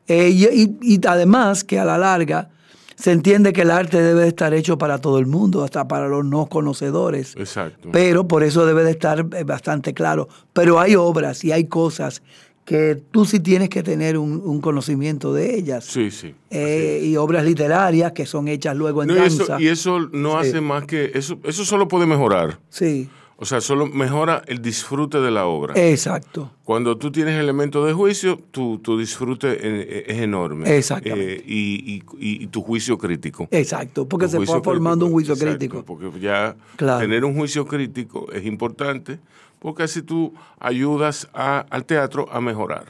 Eh, 0.09 0.31
y, 0.31 0.45
y- 0.47 0.77
y 0.95 1.01
además 1.07 1.64
que 1.64 1.79
a 1.79 1.85
la 1.85 1.99
larga 1.99 2.49
se 2.97 3.11
entiende 3.12 3.53
que 3.53 3.62
el 3.62 3.71
arte 3.71 4.01
debe 4.01 4.23
de 4.23 4.29
estar 4.29 4.55
hecho 4.55 4.79
para 4.79 4.99
todo 4.99 5.18
el 5.18 5.27
mundo, 5.27 5.64
hasta 5.64 5.88
para 5.88 6.09
los 6.09 6.25
no 6.25 6.47
conocedores. 6.47 7.35
Exacto. 7.37 7.88
Pero 7.92 8.27
por 8.29 8.42
eso 8.42 8.64
debe 8.64 8.85
de 8.85 8.92
estar 8.92 9.27
eh, 9.37 9.45
bastante 9.45 9.92
claro. 9.92 10.29
Pero 10.53 10.79
hay 10.81 10.95
obras 10.95 11.45
y 11.45 11.53
hay 11.53 11.64
cosas 11.66 12.23
que 12.64 13.03
tú 13.11 13.25
sí 13.25 13.40
tienes 13.40 13.68
que 13.71 13.83
tener 13.83 14.16
un, 14.16 14.40
un 14.45 14.61
conocimiento 14.61 15.35
de 15.35 15.57
ellas. 15.57 15.85
Sí, 15.85 16.11
sí. 16.12 16.33
Eh, 16.51 17.01
y 17.03 17.16
obras 17.16 17.45
literarias 17.45 18.12
que 18.12 18.25
son 18.25 18.47
hechas 18.47 18.77
luego 18.77 19.03
en 19.03 19.09
No, 19.09 19.14
y, 19.16 19.18
danza. 19.18 19.42
eso, 19.42 19.61
y 19.61 19.68
eso 19.68 19.99
no 20.12 20.40
Sí. 20.42 20.49
hace 20.49 20.61
más 20.61 20.85
que. 20.85 21.11
Eso, 21.14 21.38
eso 21.42 21.64
solo 21.64 21.88
puede 21.88 22.07
mejorar. 22.07 22.61
Sí, 22.71 23.09
O 23.42 23.44
sea, 23.44 23.61
solo 23.61 23.87
mejora 23.88 24.40
el 24.46 24.62
disfrute 24.62 25.20
de 25.20 25.33
la 25.33 25.46
obra. 25.46 25.74
exacto. 25.74 26.52
Cuando 26.62 26.96
tú 26.96 27.11
tienes 27.11 27.35
elementos 27.40 27.85
de 27.85 27.92
juicio, 27.92 28.38
tu, 28.52 28.78
tu 28.78 28.96
disfrute 28.96 29.48
eh, 29.61 30.05
es 30.07 30.18
enorme. 30.20 30.76
Exactamente. 30.78 31.38
Eh, 31.38 31.44
y, 31.44 32.05
y- 32.20 32.42
y- 32.44 32.46
tu 32.46 32.62
juicio 32.62 32.96
crítico. 32.96 33.48
Exacto, 33.50 34.07
porque 34.07 34.26
Tu 34.26 34.31
se 34.31 34.46
fue 34.46 34.62
formando 34.62 35.07
crítico, 35.07 35.07
un 35.07 35.12
juicio 35.12 35.35
exacto, 35.35 35.59
crítico. 35.59 35.85
Porque 35.85 36.20
ya 36.20 36.55
Claro. 36.76 37.00
tener 37.00 37.24
un 37.24 37.35
juicio 37.35 37.66
crítico 37.66 38.31
es 38.33 38.46
importante, 38.46 39.18
porque 39.59 39.83
así 39.83 40.02
tú 40.02 40.33
ayudas 40.61 41.28
a- 41.35 41.66
al 41.68 41.85
teatro 41.85 42.28
a 42.31 42.40
mejorar. 42.40 42.85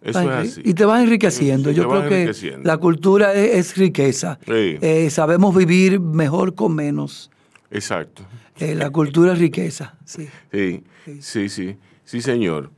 Eso 0.00 0.22
es 0.22 0.28
así. 0.52 0.62
Y 0.64 0.72
te 0.72 0.86
vas 0.86 1.02
enriqueciendo. 1.02 1.68
Sí, 1.68 1.76
Yo 1.76 1.86
creo 1.86 2.08
que 2.08 2.56
la 2.64 2.78
cultura 2.78 3.34
es, 3.34 3.56
es 3.72 3.76
riqueza. 3.76 4.38
Sí. 4.46 4.78
Eh, 4.80 5.10
sabemos 5.10 5.54
vivir 5.54 6.00
mejor 6.00 6.54
con 6.54 6.74
menos. 6.74 7.30
Exacto. 7.70 8.22
Eh, 8.58 8.74
la 8.74 8.90
cultura 8.90 9.32
es 9.32 9.38
riqueza. 9.38 9.96
Sí. 10.04 10.28
Sí, 10.52 10.84
sí, 11.20 11.48
sí, 11.48 11.76
sí, 12.04 12.20
señor. 12.20 12.70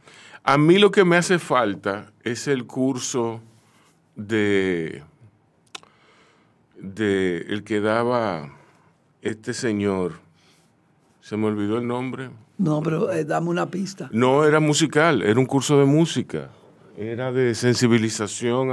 A 0.45 0.59
mí 0.59 0.79
lo 0.79 0.91
que 0.91 1.05
me 1.05 1.17
hace 1.17 1.39
falta 1.39 2.13
es 2.23 2.49
el 2.49 2.67
curso 2.67 3.41
de, 4.15 5.03
de 6.79 7.39
el 7.49 7.65
que 7.65 7.81
daba 7.81 8.55
este 9.23 9.55
señor. 9.55 10.21
Se 11.21 11.37
me 11.37 11.47
olvidó 11.47 11.79
el 11.79 11.87
nombre. 11.87 12.31
No, 12.59 12.83
pero 12.83 13.11
eh, 13.11 13.25
dame 13.25 13.49
una 13.49 13.71
pista. 13.71 14.09
No 14.13 14.45
era 14.45 14.61
musical, 14.61 15.23
era 15.23 15.41
un 15.41 15.47
curso 15.47 15.79
de 15.79 15.87
música. 15.87 16.51
Era 16.97 17.33
de 17.33 17.55
sensibilización 17.57 18.71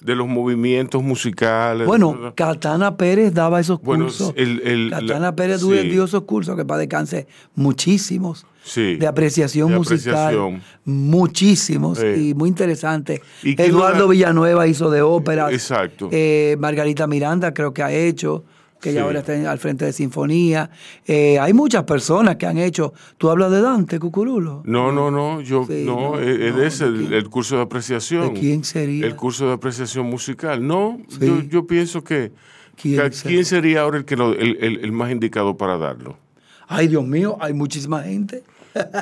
de 0.00 0.14
los 0.14 0.26
movimientos 0.26 1.02
musicales. 1.02 1.86
Bueno, 1.86 2.32
Catana 2.34 2.96
Pérez 2.96 3.34
daba 3.34 3.60
esos 3.60 3.80
Bueno, 3.82 4.04
cursos. 4.06 4.32
el- 4.36 4.62
el- 4.66 4.90
Catana 4.90 5.18
la- 5.18 5.36
Pérez 5.36 5.60
sí. 5.60 5.88
dio 5.88 6.04
esos 6.04 6.22
cursos 6.22 6.56
que 6.56 6.64
para 6.64 6.78
descanse 6.80 7.26
muchísimos. 7.54 8.46
Sí, 8.64 8.96
de 8.96 9.06
apreciación 9.06 9.70
de 9.70 9.78
musical, 9.78 10.14
apreciación. 10.34 10.62
muchísimos 10.84 11.98
Sí. 11.98 12.30
y 12.30 12.34
muy 12.34 12.48
interesante. 12.48 13.22
¿Y 13.42 13.54
quién 13.56 13.70
Eduardo 13.70 14.08
Villanueva 14.08 14.66
hizo 14.66 14.90
de 14.90 15.02
óperas. 15.02 15.52
Exacto. 15.52 16.08
Eh, 16.12 16.56
Margarita 16.58 17.06
Miranda 17.06 17.52
creo 17.54 17.72
que 17.72 17.82
ha 17.82 17.90
hecho, 17.92 18.44
que 18.80 18.90
Sí. 18.90 18.94
ya 18.96 19.02
ahora 19.02 19.20
está 19.20 19.50
al 19.50 19.58
frente 19.58 19.84
de 19.84 19.92
Sinfonía. 19.92 20.70
Eh, 21.06 21.38
hay 21.38 21.52
muchas 21.52 21.84
personas 21.84 22.36
que 22.36 22.46
han 22.46 22.58
hecho. 22.58 22.92
¿Tú 23.16 23.28
hablas 23.30 23.50
de 23.50 23.60
Dante, 23.60 23.98
Cucurulo? 23.98 24.62
No, 24.64 24.92
no, 24.92 25.10
no, 25.10 25.40
yo 25.40 25.64
Sí, 25.66 25.84
no, 25.84 26.12
no, 26.12 26.20
es, 26.20 26.28
es 26.40 26.80
no, 26.80 26.90
¿de 26.92 27.06
el, 27.06 27.12
el 27.14 27.28
curso 27.28 27.56
de 27.56 27.62
apreciación. 27.62 28.34
¿De 28.34 28.40
quién 28.40 28.64
sería? 28.64 29.04
El 29.06 29.16
curso 29.16 29.46
de 29.48 29.54
apreciación 29.54 30.06
musical. 30.06 30.66
No, 30.66 30.98
Sí. 31.08 31.26
yo, 31.26 31.42
yo 31.42 31.66
pienso 31.66 32.04
que 32.04 32.32
¿Quién 32.80 33.00
que- 33.00 33.12
será? 33.12 33.30
¿quién 33.32 33.44
sería 33.44 33.80
ahora 33.80 33.98
el 33.98 34.04
que 34.04 34.16
lo- 34.16 34.32
el, 34.34 34.56
el- 34.60 34.78
el 34.84 34.92
más 34.92 35.10
indicado 35.10 35.56
para 35.56 35.76
darlo? 35.78 36.16
Ay, 36.68 36.86
Dios 36.88 37.04
mío, 37.06 37.36
hay 37.40 37.54
muchísima 37.54 38.02
gente. 38.02 38.44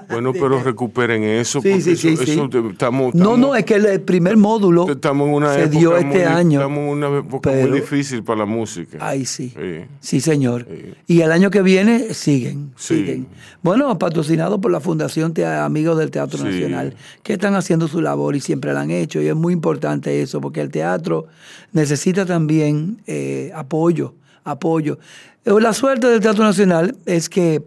Bueno, 0.09 0.33
pero 0.35 0.63
recuperen 0.63 1.23
eso. 1.23 1.61
Sí, 1.61 1.69
porque 1.71 1.83
sí, 1.83 1.91
eso, 1.93 2.25
sí, 2.25 2.33
eso 2.33 2.49
estamos, 2.71 3.15
No, 3.15 3.37
no, 3.37 3.55
es 3.55 3.65
que 3.65 3.75
el 3.75 4.01
primer 4.03 4.37
módulo 4.37 4.91
estamos 4.91 5.29
en 5.29 5.35
una 5.35 5.55
se 5.55 5.69
dio 5.69 5.97
este 5.97 6.25
año. 6.25 6.61
Estamos 6.61 6.79
en 6.79 6.89
una 6.89 7.19
época 7.19 7.51
pero- 7.51 7.69
muy 7.69 7.81
difícil 7.81 8.23
para 8.25 8.41
la 8.41 8.47
música. 8.47 8.99
Ay, 9.01 9.25
sí. 9.27 9.53
Sí. 10.01 10.21
Señor. 10.21 10.67
Y 11.07 11.21
el 11.21 11.33
año 11.33 11.51
que 11.51 11.63
viene 11.63 12.15
siguen, 12.15 12.73
Sí. 12.77 12.97
siguen. 12.99 13.27
Bueno, 13.63 13.99
patrocinado 13.99 14.61
por 14.61 14.71
la 14.71 14.81
Fundación 14.81 15.33
Te- 15.35 15.45
Amigos 15.47 15.99
del 15.99 16.11
Teatro. 16.11 16.43
Nacional, 16.43 16.95
que 17.23 17.35
están 17.35 17.55
haciendo 17.55 17.89
su 17.89 18.01
labor 18.01 18.37
y 18.37 18.41
siempre 18.41 18.73
la 18.73 18.81
han 18.83 18.91
hecho. 18.91 19.21
Y 19.21 19.29
es 19.29 19.35
muy 19.35 19.53
importante 19.53 20.23
eso, 20.23 20.41
porque 20.41 20.61
el 20.61 20.71
teatro 20.71 21.27
necesita 21.73 22.27
también 22.27 23.01
eh, 23.07 23.51
apoyo, 23.55 24.15
apoyo. 24.45 24.99
Eh, 25.45 25.53
La 25.61 25.73
suerte 25.73 26.07
del 26.09 26.21
Teatro 26.21 26.45
Nacional 26.45 26.97
es 27.07 27.29
que 27.29 27.63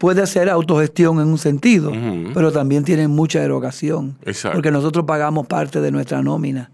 puede 0.00 0.22
hacer 0.22 0.48
autogestión 0.48 1.20
en 1.20 1.28
un 1.28 1.36
sentido, 1.36 1.92
pero 2.32 2.50
también 2.52 2.84
tiene 2.84 3.06
mucha 3.06 3.44
erogación. 3.44 4.16
Exacto. 4.24 4.56
Porque 4.56 4.70
nosotros 4.70 5.04
pagamos 5.04 5.46
parte 5.46 5.82
de 5.82 5.90
nuestra 5.92 6.22
nómina. 6.22 6.70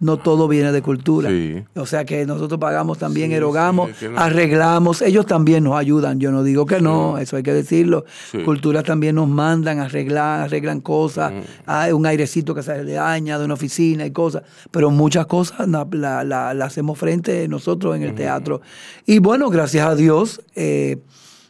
No 0.00 0.16
todo 0.16 0.46
viene 0.46 0.70
de 0.70 0.80
cultura. 0.80 1.28
Sí. 1.28 1.64
O 1.74 1.84
sea 1.84 2.04
que 2.04 2.24
nosotros 2.24 2.60
pagamos 2.60 2.98
también, 2.98 3.30
Sí, 3.30 3.34
erogamos, 3.34 3.90
sí, 3.98 4.06
no- 4.08 4.16
arreglamos. 4.16 5.02
Ellos 5.02 5.26
también 5.26 5.64
nos 5.64 5.74
ayudan. 5.76 6.20
Yo 6.20 6.30
no 6.30 6.44
digo 6.44 6.66
que 6.66 6.80
no, 6.80 7.18
eso 7.18 7.34
hay 7.36 7.42
que 7.42 7.52
decirlo. 7.52 8.04
Cultura 8.44 8.84
también 8.84 9.16
nos 9.16 9.26
mandan, 9.28 9.80
arreglar, 9.80 10.42
arreglan 10.42 10.80
cosas. 10.82 11.32
Hay 11.66 11.90
un 11.90 12.06
airecito 12.06 12.54
que 12.54 12.62
se 12.62 12.84
le 12.84 12.92
daña 12.92 13.40
de 13.40 13.44
una 13.44 13.54
oficina 13.54 14.06
y 14.06 14.12
cosas. 14.12 14.44
Pero 14.70 14.92
muchas 14.92 15.26
cosas 15.26 15.66
la, 15.66 15.84
la- 15.90 16.22
la- 16.22 16.54
la 16.54 16.64
hacemos 16.66 16.96
frente 16.96 17.48
nosotros 17.48 17.96
en 17.96 18.04
el 18.04 18.14
teatro. 18.14 18.60
Y 19.04 19.18
bueno, 19.18 19.50
gracias 19.50 19.84
a 19.84 19.96
Dios. 19.96 20.40
eh, 20.54 20.98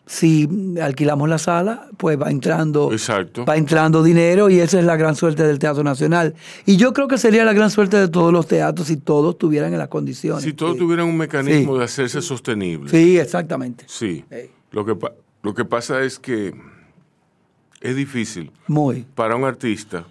si 0.09 0.49
alquilamos 0.83 1.29
la 1.29 1.37
sala, 1.39 1.87
pues 1.99 2.19
va 2.19 2.31
entrando, 2.31 2.91
Exacto. 2.93 3.45
va 3.45 3.57
entrando 3.59 4.03
dinero 4.03 4.49
y 4.49 4.59
esa 4.59 4.79
es 4.79 4.85
la 4.87 4.97
gran 4.97 5.15
suerte 5.15 5.43
del 5.47 5.59
Teatro 5.59 5.85
Nacional. 5.85 6.35
Y 6.65 6.79
yo 6.79 6.95
creo 6.95 7.07
que 7.09 7.19
sería 7.19 7.45
la 7.45 7.53
gran 7.53 7.71
suerte 7.71 7.99
de 7.99 8.09
todos 8.09 8.33
los 8.33 8.47
teatros 8.47 8.89
si 8.89 8.97
todos 8.97 9.37
tuvieran 9.37 9.73
en 9.75 9.79
las 9.79 9.89
condiciones. 9.89 10.43
Si 10.43 10.55
todos 10.55 10.73
Sí. 10.73 10.79
tuvieran 10.79 11.07
un 11.07 11.17
mecanismo 11.19 11.75
Sí. 11.75 11.79
de 11.79 11.85
hacerse 11.85 12.23
sostenible. 12.23 12.91
Sí, 12.91 13.19
exactamente. 13.19 13.85
Sí. 13.87 14.25
Lo, 14.71 14.85
que, 14.87 14.97
lo 15.43 15.55
que 15.55 15.65
pasa 15.67 16.03
es 16.03 16.19
que 16.19 16.55
es 17.81 17.95
difícil 17.95 18.51
Muy. 18.67 19.05
para 19.15 19.37
un 19.37 19.45
artista 19.45 20.07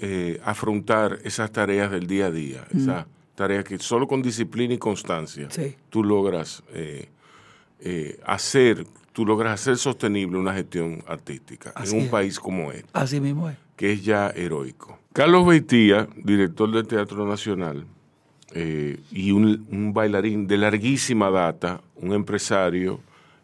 eh, 0.00 0.40
afrontar 0.44 1.18
esas 1.24 1.50
tareas 1.52 1.90
del 1.90 2.06
día 2.06 2.26
a 2.26 2.30
día, 2.30 2.64
esas 2.76 3.06
tareas 3.34 3.64
que 3.64 3.78
solo 3.78 4.06
con 4.08 4.20
disciplina 4.22 4.74
y 4.74 4.78
constancia 4.78 5.46
Mm. 5.46 5.50
Sí. 5.50 5.76
tú 5.90 6.02
logras 6.04 6.62
eh, 6.72 7.08
eh, 7.80 8.18
hacer, 8.26 8.84
tú 9.18 9.26
logras 9.26 9.60
hacer 9.60 9.76
sostenible 9.78 10.38
una 10.38 10.54
gestión 10.54 11.02
artística 11.08 11.72
Así 11.74 11.90
en 11.90 11.98
un 11.98 12.04
es. 12.04 12.10
país 12.12 12.38
como 12.38 12.70
este, 12.70 12.88
Así 12.92 13.18
mismo 13.20 13.50
es. 13.50 13.56
que 13.74 13.90
es 13.90 14.04
ya 14.04 14.28
heroico. 14.30 14.96
Carlos 15.12 15.44
Beitía, 15.44 16.06
director 16.14 16.70
del 16.70 16.86
Teatro 16.86 17.26
Nacional, 17.26 17.84
eh, 18.54 19.00
y 19.10 19.32
un, 19.32 19.66
un 19.72 19.92
bailarín 19.92 20.46
de 20.46 20.56
larguísima 20.58 21.30
data, 21.30 21.80
un 21.96 22.12
empresario, 22.12 23.00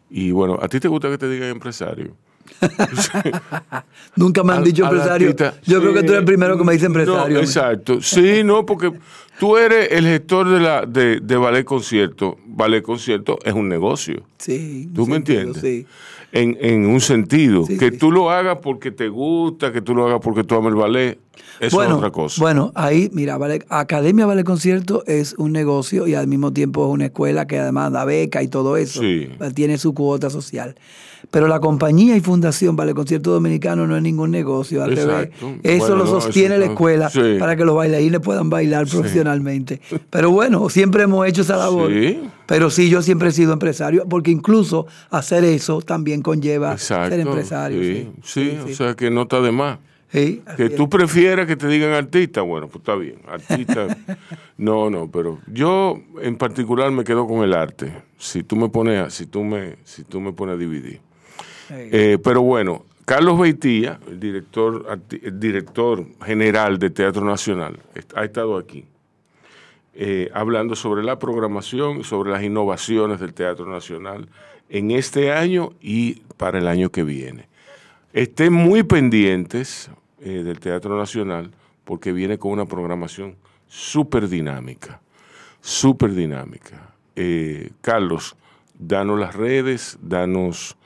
y 0.09 0.31
bueno, 0.31 0.57
¿a 0.61 0.69
ti 0.69 0.79
te 0.79 0.87
gusta 0.87 1.09
que 1.09 1.17
te 1.17 1.27
digan 1.29 1.49
empresario? 1.49 2.15
Nunca 4.15 4.43
me 4.45 4.53
han 4.53 4.63
dicho 4.63 4.85
empresario. 4.85 5.35
Yo 5.65 5.81
creo 5.81 5.93
que 5.93 6.03
tú 6.03 6.07
eres 6.11 6.19
el 6.19 6.25
primero 6.25 6.57
que 6.57 6.63
me 6.63 6.71
dice 6.71 6.85
empresario. 6.85 7.35
No, 7.35 7.41
exacto. 7.43 8.01
Sí, 8.01 8.45
no, 8.45 8.65
porque 8.65 8.93
tú 9.39 9.57
eres 9.57 9.91
el 9.91 10.05
gestor 10.05 10.49
de 10.49 10.59
la 10.59 10.85
de, 10.85 11.19
de 11.19 11.37
ballet 11.37 11.63
concierto. 11.63 12.37
Ballet 12.45 12.81
concierto 12.81 13.37
es 13.43 13.53
un 13.53 13.67
negocio. 13.69 14.23
Sí. 14.37 14.89
¿Tú 14.93 15.05
me 15.07 15.15
sentido, 15.15 15.41
entiendes? 15.41 15.61
Sí. 15.61 15.85
En, 16.31 16.57
en 16.59 16.85
un 16.85 16.99
sentido. 16.99 17.65
Sí, 17.65 17.77
que 17.77 17.91
sí. 17.91 17.97
tú 17.97 18.11
lo 18.11 18.29
hagas 18.29 18.57
porque 18.61 18.91
te 18.91 19.07
gusta, 19.07 19.71
que 19.71 19.81
tú 19.81 19.95
lo 19.95 20.05
hagas 20.05 20.19
porque 20.21 20.43
tú 20.43 20.55
amas 20.55 20.71
el 20.71 20.75
ballet. 20.75 21.19
Eso 21.59 21.75
bueno, 21.77 21.91
es 21.93 21.97
otra 21.97 22.11
cosa. 22.11 22.41
Bueno, 22.41 22.71
ahí, 22.75 23.09
mira, 23.13 23.37
vale, 23.37 23.63
Academia 23.69 24.25
Vale 24.25 24.43
Concierto 24.43 25.03
es 25.07 25.35
un 25.37 25.51
negocio 25.51 26.07
y 26.07 26.15
al 26.15 26.27
mismo 26.27 26.51
tiempo 26.53 26.85
es 26.87 26.93
una 26.93 27.05
escuela 27.05 27.47
que 27.47 27.59
además 27.59 27.91
da 27.91 28.05
beca 28.05 28.43
y 28.43 28.47
todo 28.47 28.77
eso. 28.77 29.01
Sí. 29.01 29.29
Tiene 29.53 29.77
su 29.77 29.93
cuota 29.93 30.29
social. 30.29 30.75
Pero 31.31 31.47
la 31.47 31.59
compañía 31.59 32.15
y 32.15 32.21
fundación 32.21 32.75
Vale 32.75 32.93
Concierto 32.93 33.31
Dominicano 33.31 33.87
no 33.87 33.95
es 33.97 34.03
ningún 34.03 34.29
negocio, 34.29 34.83
al 34.83 34.95
revés. 34.95 35.29
Eso 35.63 35.79
Bueno, 35.87 35.95
lo 35.95 36.05
no, 36.05 36.21
sostiene 36.21 36.55
eso 36.55 36.65
la 36.65 36.71
escuela 36.71 37.09
Sí. 37.09 37.37
para 37.39 37.55
que 37.55 37.65
los 37.65 37.75
bailarines 37.75 38.19
puedan 38.21 38.49
bailar 38.51 38.85
profesionalmente. 38.87 39.81
Pero 40.11 40.29
bueno, 40.31 40.69
siempre 40.69 41.03
hemos 41.03 41.27
hecho 41.27 41.41
esa 41.41 41.57
labor. 41.57 41.91
Sí. 41.91 42.19
Pero 42.45 42.69
sí, 42.69 42.89
yo 42.89 43.01
siempre 43.01 43.29
he 43.29 43.31
sido 43.31 43.53
empresario, 43.53 44.05
porque 44.07 44.29
incluso 44.29 44.85
hacer 45.09 45.43
eso 45.45 45.81
también 45.81 46.21
conlleva 46.21 46.73
Exacto. 46.73 47.09
ser 47.09 47.19
empresario. 47.21 47.81
Sí, 47.81 48.09
Sí, 48.23 48.51
sí, 48.51 48.57
sí, 48.67 48.71
o 48.73 48.75
sea 48.75 48.93
que 48.93 49.09
no 49.09 49.23
está 49.23 49.41
de 49.41 49.51
más. 49.51 49.79
Sí, 50.11 50.41
Que 50.55 50.69
tú 50.69 50.87
prefieras 50.89 51.45
que 51.45 51.55
te 51.57 51.67
digan 51.67 51.91
artista, 51.91 52.41
bueno, 52.41 52.67
pues 52.67 52.77
está 52.77 52.95
bien. 52.95 53.17
Artista. 53.27 53.87
no, 54.57 54.89
no, 54.89 55.09
pero 55.11 55.39
yo 55.47 55.99
en 56.21 56.37
particular 56.37 56.89
me 56.91 57.03
quedo 57.03 57.27
con 57.27 57.43
el 57.43 57.53
arte. 57.53 57.91
Si 58.17 58.43
tú 58.43 58.55
me 58.55 58.69
pones, 58.69 58.99
a- 59.01 59.09
si 59.09 59.25
tú 59.25 59.43
me, 59.43 59.75
si 59.83 60.03
tú 60.03 60.21
me 60.21 60.31
pones 60.31 60.55
a 60.55 60.57
dividir. 60.57 61.01
Eh, 61.69 62.17
pero 62.23 62.41
bueno, 62.43 62.85
Carlos 63.05 63.39
Beitía, 63.39 63.99
el 64.07 64.19
director, 64.19 64.99
el 65.21 65.39
director 65.39 66.05
general 66.23 66.79
de 66.79 66.89
Teatro 66.91 67.25
Nacional, 67.25 67.79
ha 68.15 68.23
estado 68.23 68.57
aquí 68.57 68.85
eh, 69.95 70.29
hablando 70.33 70.75
sobre 70.75 71.03
la 71.03 71.17
programación, 71.19 72.03
sobre 72.03 72.31
las 72.31 72.43
innovaciones 72.43 73.19
del 73.19 73.33
Teatro 73.33 73.65
Nacional 73.65 74.27
en 74.69 74.91
este 74.91 75.31
año 75.31 75.73
y 75.81 76.21
para 76.37 76.59
el 76.59 76.67
año 76.67 76.89
que 76.89 77.03
viene. 77.03 77.47
Estén 78.15 78.53
muy 78.53 78.83
pendientes 78.83 79.89
eh, 80.21 80.41
del 80.41 80.57
Teatro 80.61 80.97
Nacional 80.97 81.51
porque 81.83 82.13
viene 82.13 82.37
con 82.37 82.53
una 82.53 82.65
programación 82.65 83.35
súper 83.67 84.29
dinámica, 84.29 85.01
súper 85.59 86.13
dinámica. 86.13 86.93
Eh, 87.17 87.71
Carlos, 87.81 88.37
danos 88.79 89.19
las 89.19 89.35
redes, 89.35 89.99
danos 90.01 90.77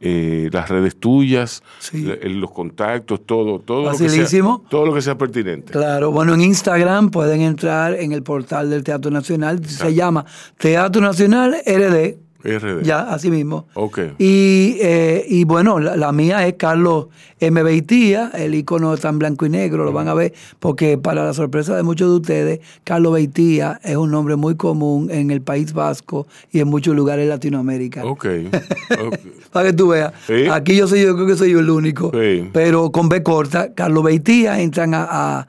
eh, 0.00 0.50
las 0.52 0.68
redes 0.68 0.96
tuyas, 0.96 1.62
Sí. 1.78 2.04
los 2.20 2.50
contactos, 2.50 3.24
todo, 3.24 3.60
todo 3.60 3.92
lo, 3.92 3.96
que 3.96 4.08
sea, 4.08 4.42
todo 4.68 4.84
lo 4.84 4.92
que 4.92 5.02
sea 5.02 5.16
pertinente. 5.16 5.72
Claro, 5.72 6.10
bueno, 6.10 6.34
en 6.34 6.40
Instagram 6.40 7.10
pueden 7.12 7.42
entrar 7.42 7.94
en 7.94 8.10
el 8.10 8.24
portal 8.24 8.68
del 8.68 8.82
Teatro 8.82 9.12
Nacional, 9.12 9.64
se 9.64 9.94
llama 9.94 10.24
Teatro 10.58 11.00
Nacional 11.00 11.54
RD, 11.64 12.16
RD. 12.44 12.82
ya, 12.82 13.12
así 13.12 13.30
mismo. 13.30 13.66
Ok. 13.74 13.98
Y, 14.18 14.76
eh, 14.80 15.24
y 15.28 15.44
bueno, 15.44 15.78
la, 15.78 15.96
la 15.96 16.12
mía 16.12 16.46
es 16.46 16.54
Carlos 16.54 17.06
M. 17.42 17.60
Beitía, 17.62 18.30
el 18.34 18.54
icono 18.54 18.94
está 18.94 19.08
en 19.08 19.18
blanco 19.18 19.44
y 19.46 19.48
negro, 19.48 19.84
lo 19.84 19.92
van 19.92 20.06
a 20.06 20.14
ver, 20.14 20.32
porque 20.60 20.96
para 20.96 21.24
la 21.24 21.34
sorpresa 21.34 21.74
de 21.74 21.82
muchos 21.82 22.08
de 22.08 22.16
ustedes, 22.16 22.60
Carlos 22.84 23.12
Beitía 23.14 23.80
es 23.82 23.96
un 23.96 24.12
nombre 24.12 24.36
muy 24.36 24.54
común 24.54 25.10
en 25.10 25.30
el 25.32 25.42
País 25.42 25.72
Vasco 25.72 26.28
y 26.52 26.60
en 26.60 26.68
muchos 26.68 26.94
lugares 26.94 27.24
de 27.24 27.30
Latinoamérica. 27.30 28.04
Ok. 28.04 28.26
ok. 28.90 29.18
Para 29.50 29.70
que 29.70 29.72
tú 29.72 29.88
veas. 29.88 30.12
Sí. 30.26 30.46
Aquí 30.50 30.76
yo 30.76 30.86
soy 30.86 31.02
yo 31.02 31.14
creo 31.16 31.26
que 31.26 31.36
soy 31.36 31.50
yo 31.50 31.58
el 31.58 31.70
único. 31.70 32.12
Sí. 32.12 32.48
Pero 32.52 32.92
con 32.92 33.08
B 33.08 33.22
corta, 33.22 33.74
Carlos 33.74 34.04
Beitía 34.04 34.60
entran 34.60 34.94
a, 34.94 35.06
a, 35.10 35.48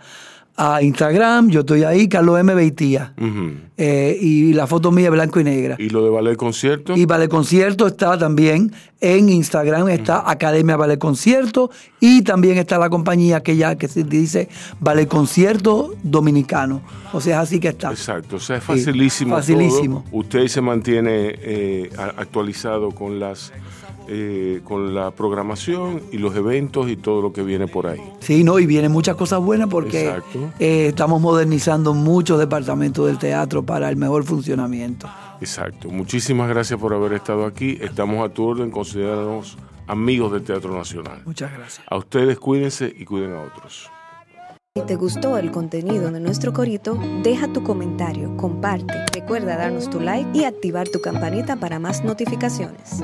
a 0.55 0.81
Instagram, 0.83 1.49
yo 1.49 1.61
estoy 1.61 1.83
ahí, 1.83 2.07
Carlos 2.07 2.39
M. 2.39 2.53
Beitía. 2.53 3.13
Eh, 3.75 4.17
y 4.21 4.53
la 4.53 4.67
foto 4.67 4.91
mía 4.91 5.05
es 5.05 5.11
blanco 5.11 5.39
y 5.39 5.43
negra. 5.43 5.75
¿Y 5.79 5.89
lo 5.89 6.03
de 6.03 6.11
ballet 6.11 6.35
concierto? 6.35 6.95
Y 6.95 7.05
Ballet 7.05 7.27
Concierto 7.27 7.87
está 7.87 8.17
también 8.19 8.71
en 9.01 9.29
Instagram, 9.29 9.89
está 9.89 10.29
Academia 10.29 10.77
Ballet 10.77 10.99
Concierto 10.99 11.71
y 11.99 12.21
también 12.21 12.59
está 12.59 12.77
la 12.77 12.89
compañía 12.89 13.41
que 13.41 13.57
ya 13.57 13.75
que 13.75 13.87
se 13.87 14.03
dice 14.03 14.47
Ballet 14.79 15.07
Concierto 15.07 15.95
Dominicano. 16.03 16.81
O 17.13 17.19
sea, 17.19 17.41
así 17.41 17.59
que 17.59 17.69
está. 17.69 17.89
Exacto, 17.89 18.35
o 18.35 18.39
sea, 18.39 18.57
es 18.57 18.63
Sí, 18.63 18.67
facilísimo. 18.67 19.35
facilísimo. 19.35 20.05
todo. 20.09 20.19
Usted 20.19 20.47
se 20.47 20.61
mantiene 20.61 21.33
eh, 21.41 21.89
actualizado 21.97 22.91
con 22.91 23.19
las 23.19 23.51
eh, 24.07 24.61
con 24.63 24.93
la 24.93 25.11
programación 25.11 26.01
y 26.11 26.17
los 26.17 26.35
eventos 26.35 26.89
y 26.89 26.97
todo 26.97 27.21
lo 27.21 27.33
que 27.33 27.43
viene 27.43 27.67
por 27.67 27.87
ahí. 27.87 28.01
Sí, 28.19 28.43
no, 28.43 28.59
y 28.59 28.65
vienen 28.65 28.91
muchas 28.91 29.15
cosas 29.15 29.39
buenas 29.41 29.69
porque 29.69 30.13
eh, 30.59 30.87
estamos 30.87 31.21
modernizando 31.21 31.93
muchos 31.93 32.39
departamentos 32.39 33.05
del 33.07 33.17
teatro 33.17 33.63
para 33.63 33.89
el 33.89 33.95
mejor 33.95 34.23
funcionamiento. 34.23 35.07
Exacto. 35.39 35.89
Muchísimas 35.89 36.49
gracias 36.49 36.79
por 36.79 36.93
haber 36.93 37.13
estado 37.13 37.45
aquí. 37.45 37.77
Estamos 37.81 38.25
a 38.25 38.33
tu 38.33 38.45
orden, 38.45 38.71
considerarnos 38.71 39.57
amigos 39.87 40.31
del 40.31 40.43
Teatro 40.43 40.73
Nacional. 40.75 41.21
Muchas 41.25 41.51
gracias. 41.51 41.85
A 41.89 41.97
ustedes 41.97 42.39
cuídense 42.39 42.93
y 42.95 43.05
cuiden 43.05 43.33
a 43.33 43.41
otros. 43.41 43.89
Si 44.75 44.81
te 44.87 44.95
gustó 44.95 45.37
el 45.37 45.51
contenido 45.51 46.09
de 46.09 46.19
nuestro 46.19 46.51
corito, 46.51 46.97
deja 47.21 47.47
tu 47.47 47.61
comentario, 47.61 48.35
comparte, 48.37 49.05
recuerda 49.13 49.55
darnos 49.55 49.87
tu 49.87 49.99
like 49.99 50.27
y 50.33 50.45
activar 50.45 50.89
tu 50.89 50.99
campanita 50.99 51.57
para 51.57 51.77
más 51.77 52.03
notificaciones. 52.03 53.03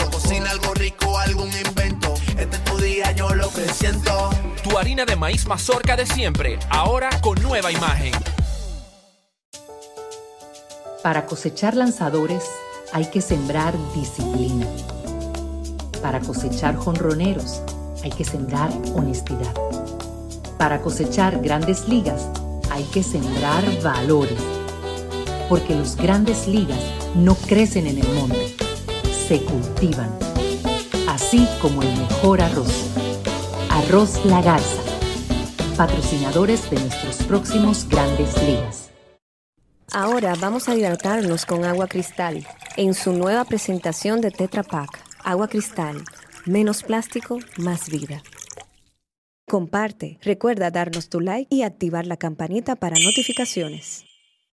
Cocina 0.31 0.51
algo 0.51 0.73
rico, 0.75 1.17
algún 1.17 1.49
invento. 1.51 2.13
Este 2.37 2.55
es 2.55 2.63
tu 2.63 2.77
día, 2.77 3.11
yo 3.11 3.35
lo 3.35 3.49
que 3.49 3.67
siento. 3.67 4.29
Tu 4.63 4.77
harina 4.77 5.03
de 5.03 5.17
maíz 5.17 5.45
mazorca 5.45 5.97
de 5.97 6.05
siempre, 6.05 6.57
ahora 6.69 7.09
con 7.19 7.41
nueva 7.41 7.69
imagen. 7.69 8.13
Para 11.03 11.25
cosechar 11.25 11.75
lanzadores 11.75 12.45
hay 12.93 13.07
que 13.07 13.19
sembrar 13.19 13.73
disciplina. 13.93 14.67
Para 16.01 16.21
cosechar 16.21 16.77
jonroneros 16.77 17.61
hay 18.01 18.11
que 18.11 18.23
sembrar 18.23 18.71
honestidad. 18.95 19.53
Para 20.57 20.81
cosechar 20.81 21.41
grandes 21.41 21.89
ligas 21.89 22.29
hay 22.69 22.85
que 22.85 23.03
sembrar 23.03 23.65
valores. 23.83 24.39
Porque 25.49 25.75
los 25.75 25.97
grandes 25.97 26.47
ligas 26.47 26.79
no 27.15 27.35
crecen 27.35 27.85
en 27.85 27.97
el 27.97 28.07
monte, 28.13 28.40
se 29.31 29.45
cultivan. 29.45 30.11
Así 31.07 31.47
como 31.61 31.81
el 31.81 31.87
mejor 31.95 32.41
arroz. 32.41 32.91
Arroz 33.69 34.25
La 34.25 34.41
Garza. 34.41 34.81
Patrocinadores 35.77 36.69
de 36.69 36.77
nuestros 36.77 37.15
próximos 37.23 37.87
grandes 37.87 38.35
ligas. 38.43 38.91
Ahora 39.93 40.35
vamos 40.37 40.67
a 40.67 40.75
hidratarnos 40.75 41.45
con 41.45 41.63
agua 41.63 41.87
cristal 41.87 42.45
en 42.75 42.93
su 42.93 43.13
nueva 43.13 43.45
presentación 43.45 44.19
de 44.19 44.31
Tetra 44.31 44.63
Pak. 44.63 44.99
Agua 45.23 45.47
cristal, 45.47 46.03
menos 46.45 46.83
plástico, 46.83 47.39
más 47.55 47.89
vida. 47.89 48.21
Comparte, 49.47 50.19
recuerda 50.23 50.71
darnos 50.71 51.07
tu 51.07 51.21
like 51.21 51.47
y 51.49 51.61
activar 51.61 52.05
la 52.05 52.17
campanita 52.17 52.75
para 52.75 52.97
notificaciones. 52.99 54.10